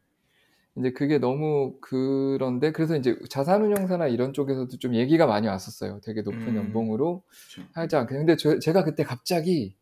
[0.77, 6.01] 이제 그게 너무 그런데 그래서 이제 자산운용사나 이런 쪽에서도 좀 얘기가 많이 왔었어요.
[6.05, 6.57] 되게 높은 음.
[6.57, 7.23] 연봉으로
[7.55, 7.69] 그렇죠.
[7.75, 8.07] 하자.
[8.07, 9.77] 근데 저- 제가 그때 갑자기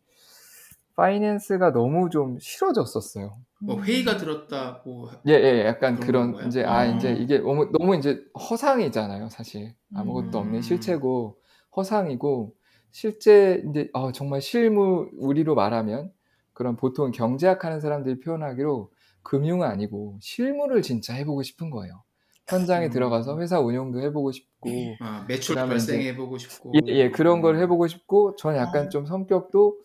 [0.96, 3.36] 파이낸스가 너무 좀 싫어졌었어요.
[3.60, 6.48] 뭐 회의가 들었다고 예, 예, 약간 그런 그런?
[6.48, 6.84] 이제 아 아.
[6.86, 10.44] 이제 이게 너무 너무 이제 허상이잖아요, 사실 아무것도 음.
[10.46, 11.36] 없는 실체고
[11.76, 12.54] 허상이고
[12.90, 16.12] 실제 이제 아, 정말 실무 우리로 말하면
[16.52, 22.02] 그런 보통 경제학 하는 사람들이 표현하기로 금융은 아니고 실무를 진짜 해보고 싶은 거예요.
[22.48, 22.90] 현장에 음.
[22.90, 24.70] 들어가서 회사 운영도 해보고 싶고
[25.00, 28.88] 아, 매출 발생해보고 싶고 예, 예, 그런 걸 해보고 싶고, 저는 약간 아.
[28.90, 29.78] 좀 성격도,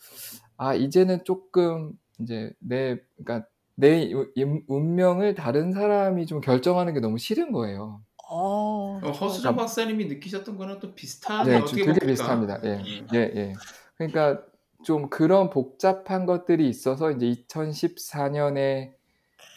[0.58, 7.18] 아, 이제는 조금, 이제, 내, 그러니까, 내 운- 운명을 다른 사람이 좀 결정하는 게 너무
[7.18, 8.02] 싫은 거예요.
[8.34, 12.06] 어, 어, 허수정 박사님이 느끼셨던 거랑 또 비슷하게 네, 어떻게 되게 봅니까?
[12.08, 12.60] 비슷합니다.
[12.64, 13.06] 예, 예.
[13.14, 13.54] 예, 예.
[13.98, 14.42] 그러니까,
[14.86, 18.94] 좀 그런 복잡한 것들이 있어서, 이제 2014년에,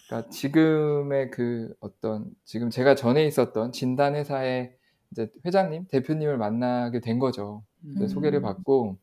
[0.09, 4.75] 그러니까 지금의 그 어떤, 지금 제가 전에 있었던 진단 회사의
[5.13, 7.63] 이제 회장님, 대표님을 만나게 된 거죠.
[7.85, 8.09] 음.
[8.09, 8.99] 소개를 받고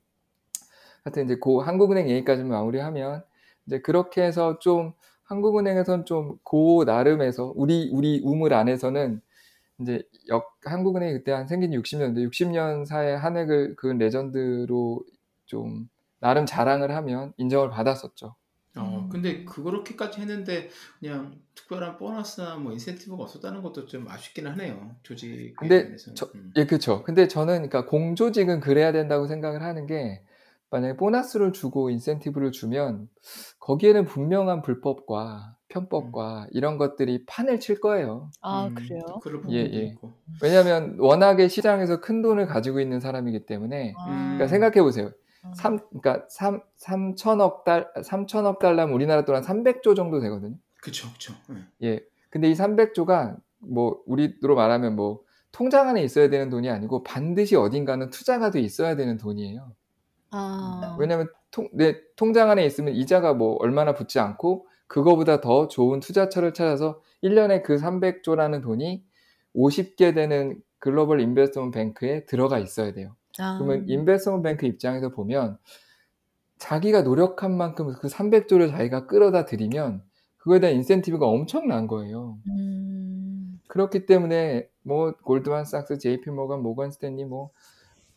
[1.04, 3.24] 하여튼 이제 그 한국은행 얘기까지 마무리하면
[3.66, 4.94] 이제 그렇게 해서 좀
[5.24, 9.22] 한국은행에선 좀그 나름에서 우리 우리 우물 안에서는
[9.82, 15.04] 이제 역 한국은행이 그때 한 생긴 60년대 60년 사의 한획을 그 레전드로
[15.46, 18.36] 좀 나름 자랑을 하면 인정을 받았었죠.
[18.78, 19.10] 어, 음.
[19.10, 20.70] 근데 그렇게까지 했는데
[21.00, 24.96] 그냥 특별한 보너스나 뭐 인센티브가 없었다는 것도 좀 아쉽긴 하네요.
[25.04, 26.16] 조직 근데 면에서는.
[26.16, 26.54] 저- 음.
[26.56, 27.04] 예, 그렇죠.
[27.04, 30.22] 근데 저는 그러니까 공조직은 그래야 된다고 생각을 하는 게
[30.70, 33.10] 만약에 보너스를 주고 인센티브를 주면
[33.60, 38.30] 거기에는 분명한 불법과 편법과 이런 것들이 판을 칠 거예요.
[38.42, 39.02] 아, 음, 그래요?
[39.50, 39.84] 예, 예.
[39.86, 40.14] 있고.
[40.42, 45.12] 왜냐하면 워낙에 시장에서 큰 돈을 가지고 있는 사람이기 때문에 아, 그러니까 생각해 보세요.
[45.44, 45.54] 아.
[45.56, 50.56] 3 그러니까 3 3천억 달 3천억 달러면 우리나라 돈한 300조 정도 되거든요.
[50.82, 51.34] 그쵸, 그쵸.
[51.84, 51.88] 예.
[51.88, 52.00] 예.
[52.30, 58.10] 근데 이 300조가 뭐 우리로 말하면 뭐 통장 안에 있어야 되는 돈이 아니고 반드시 어딘가는
[58.10, 59.72] 투자가 돼 있어야 되는 돈이에요.
[60.32, 66.02] 아, 왜냐면 통, 내 통장 안에 있으면 이자가 뭐 얼마나 붙지 않고 그거보다 더 좋은
[66.02, 69.02] 투자처를 찾아서 1년에 그 300조라는 돈이
[69.56, 73.16] 50개 되는 global investment bank에 들어가 있어야 돼요.
[73.40, 75.58] 아, 그러면 investment bank 입장에서 보면
[76.58, 80.04] 자기가 노력한 만큼 그 300조를 자기가 끌어다 들이면
[80.36, 82.38] 그거에 대한 인센티브가 엄청난 거예요.
[82.50, 87.52] 음, 그렇기 때문에 뭐 골드만삭스, JP 모건, 모건 스탠리, 뭐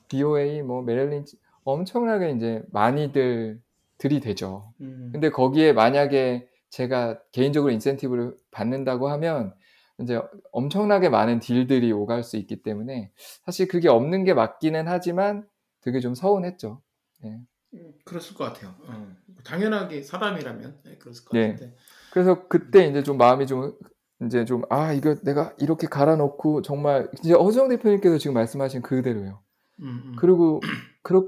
[0.09, 3.61] BOA, 뭐 메릴린치 엄청나게 이제 많이들
[3.99, 4.73] 들이대죠.
[4.81, 5.11] 음.
[5.13, 9.55] 근데 거기에 만약에 제가 개인적으로 인센티브를 받는다고 하면
[10.01, 10.21] 이제
[10.51, 13.13] 엄청나게 많은 딜들이 오갈 수 있기 때문에
[13.45, 15.47] 사실 그게 없는 게 맞기는 하지만
[15.83, 16.83] 되게 좀 서운했죠.
[17.27, 17.39] 예.
[17.75, 18.75] 음, 그랬을 것 같아요.
[18.89, 19.07] 어,
[19.45, 21.53] 당연하게 사람이라면 네, 그랬을 것 예.
[21.53, 21.77] 같은데.
[22.13, 23.79] 그래서 그때 이제 좀 마음이 좀
[24.23, 29.41] 이제 좀 아 이거 내가 이렇게 갈아놓고 정말 이제 허정 대표님께서 지금 말씀하신 그대로예요.
[29.79, 30.17] 음, 음.
[30.19, 30.61] 그리고
[31.03, 31.25] 그러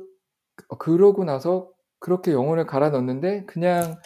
[0.80, 1.70] 그러고 나서
[2.00, 3.96] 그렇게 영혼을 갈아 넣었는데 그냥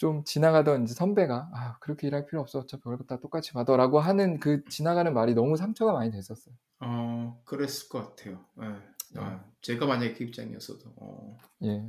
[0.00, 4.40] 좀 지나가던 이제 선배가 아 그렇게 일할 필요 없어 어차피 월급 다 똑같이 받아라고 하는
[4.40, 6.54] 그 지나가는 말이 너무 상처가 많이 됐었어요.
[6.78, 8.42] 어, 그랬을 것 같아요.
[8.62, 8.66] 예.
[9.12, 9.20] 네.
[9.20, 10.90] 아, 제가 만약에 그 입장이었어도.
[10.96, 11.84] 어, 예,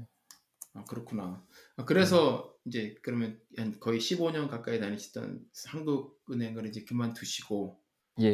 [0.73, 1.41] 아, 그렇구나.
[1.77, 7.79] 아, 그래서 이제 그러면 한 거의 15년 가까이 다니시던 한국은행을 이제 그만두시고
[8.23, 8.33] 예.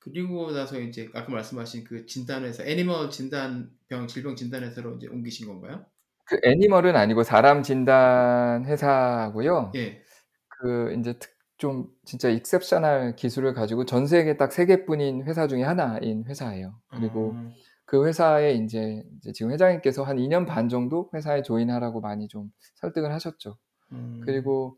[0.00, 5.86] 그리고 나서 이제 아까 말씀하신 그 진단회사 animal 진단 병 질병 진단회사로 이제 옮기신 건가요?
[6.28, 9.72] 그 animal은 아니고 사람 진단 회사고요.
[9.76, 10.02] 예.
[10.48, 16.24] 그 이제 특, 좀 진짜 exceptional 기술을 가지고 전 세계 딱세 개뿐인 회사 중에 하나인
[16.26, 16.74] 회사예요.
[16.90, 17.50] 그리고 어,
[17.84, 22.50] 그 회사에 이제, 이제 지금 회장님께서 한 2 년 반 정도 회사에 join하라고 많이 좀
[22.76, 23.56] 설득을 하셨죠.
[23.92, 24.76] 음, 그리고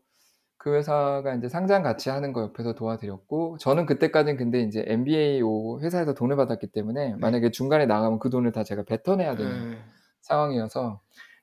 [0.57, 5.81] 그 회사가 이제 상장 같이 하는 거 옆에서 도와드렸고 저는 그때까지는 근데 이제 MBA 오
[5.81, 9.77] 회사에서 돈을 받았기 때문에 만약에 중간에 나가면 그 돈을 다 제가 뱉어내야 되는 예.
[10.21, 11.01] 상황이어서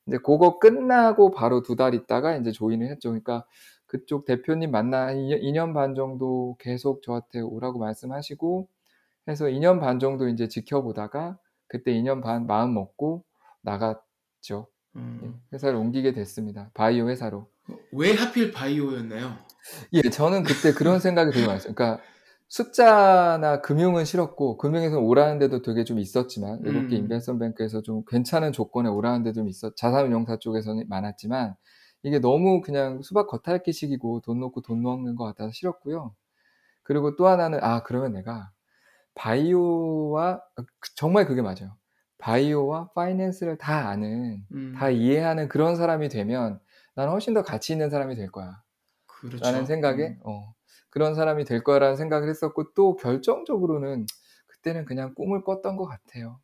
[0.09, 3.11] 이제 그거 끝나고 바로 두 달 있다가 이제 조인을 했죠.
[3.11, 3.45] 그러니까
[3.87, 8.69] 그쪽 대표님 만나 2년 반 정도 계속 저한테 오라고 말씀하시고
[9.29, 11.39] 해서 2년 반 정도 이제 지켜보다가
[11.69, 13.25] 그때 2년 반 마음 먹고
[13.63, 14.67] 나갔죠.
[14.97, 15.41] 예, 음.
[15.53, 16.71] 회사를 옮기게 됐습니다.
[16.75, 17.47] 바이오 회사로.
[17.93, 19.37] 왜 하필 바이오였나요?
[19.93, 21.75] 예, 저는 그때 그런 생각이 되게 많았어요.
[21.75, 22.03] 그러니까
[22.49, 27.03] 숫자나 금융은 싫었고 금융에서 오라는 데도 되게 좀 있었지만 외국계 음.
[27.03, 31.55] 인베스트 뱅크에서 좀 괜찮은 조건에 오라는 데도 좀 있었 자산운용사 쪽에서는 많았지만
[32.03, 36.15] 이게 너무 그냥 수박 겉핥기식이고 돈 놓고 돈 넣는 것 같아서 싫었고요.
[36.83, 38.51] 그리고 또 하나는 아 그러면 내가
[39.15, 40.41] 바이오와
[40.95, 41.77] 정말 그게 맞아요.
[42.19, 46.61] 바이오와 파이낸스를 다 아는 음, 다 이해하는 그런 사람이 되면
[46.95, 48.63] 나는 훨씬 더 가치 있는 사람이 될 거야.
[49.07, 49.45] 그렇죠.
[49.45, 50.21] 라는 생각에 음.
[50.25, 50.55] 어,
[50.99, 54.05] 그런 사람이 될 거라는 생각을 했었고 또 결정적으로는
[54.49, 56.41] 그때는 그냥 꿈을 꿨던 것 같아요.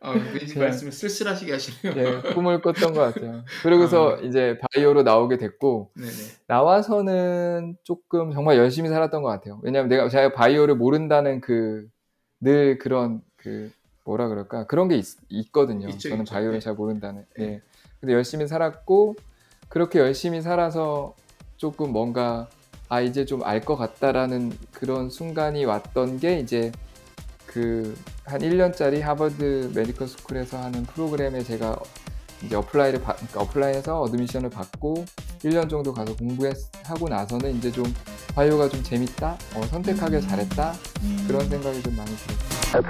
[0.00, 1.94] 아, 왠지 그냥- 말씀을 쓸쓸하시게 하시네요.
[2.26, 3.44] 예, 꿈을 꿨던 것 같아요.
[3.62, 4.18] 그러고서 아.
[4.22, 6.10] 이제 바이오로 나오게 됐고 네네.
[6.48, 9.60] 나와서는 조금 정말 열심히 살았던 것 같아요.
[9.62, 11.86] 왜냐하면 내가 제가 바이오를 모른다는 그
[12.40, 13.70] 늘 그런 그
[14.04, 14.96] 뭐라 그럴까 그런 게
[15.28, 16.24] 있, 거든요 저는.
[16.24, 16.60] 바이오를 네.
[16.60, 17.24] 잘 모른다는.
[17.36, 17.44] 네.
[17.44, 17.62] 예.
[18.00, 19.16] 근데 열심히 살았고
[19.68, 21.16] 그렇게 열심히 살아서
[21.58, 22.48] 조금 뭔가
[22.88, 26.72] 아 이제 좀 알 것 같다라는 그런 순간이 왔던 게 이제
[27.46, 27.94] 그
[28.24, 31.78] 한 1년짜리 Harvard Medical School에서 하는 프로그램에 제가
[32.42, 35.06] 이제 apply를 받, 그러니까 apply해서 admission을 받고
[35.44, 37.84] 1년 정도 가서 공부하고 나서는 이제 좀
[38.34, 40.74] 바이오가 좀 재밌다, 어, 선택하길 잘했다
[41.26, 42.82] 그런 생각이 좀 많이 들었어요.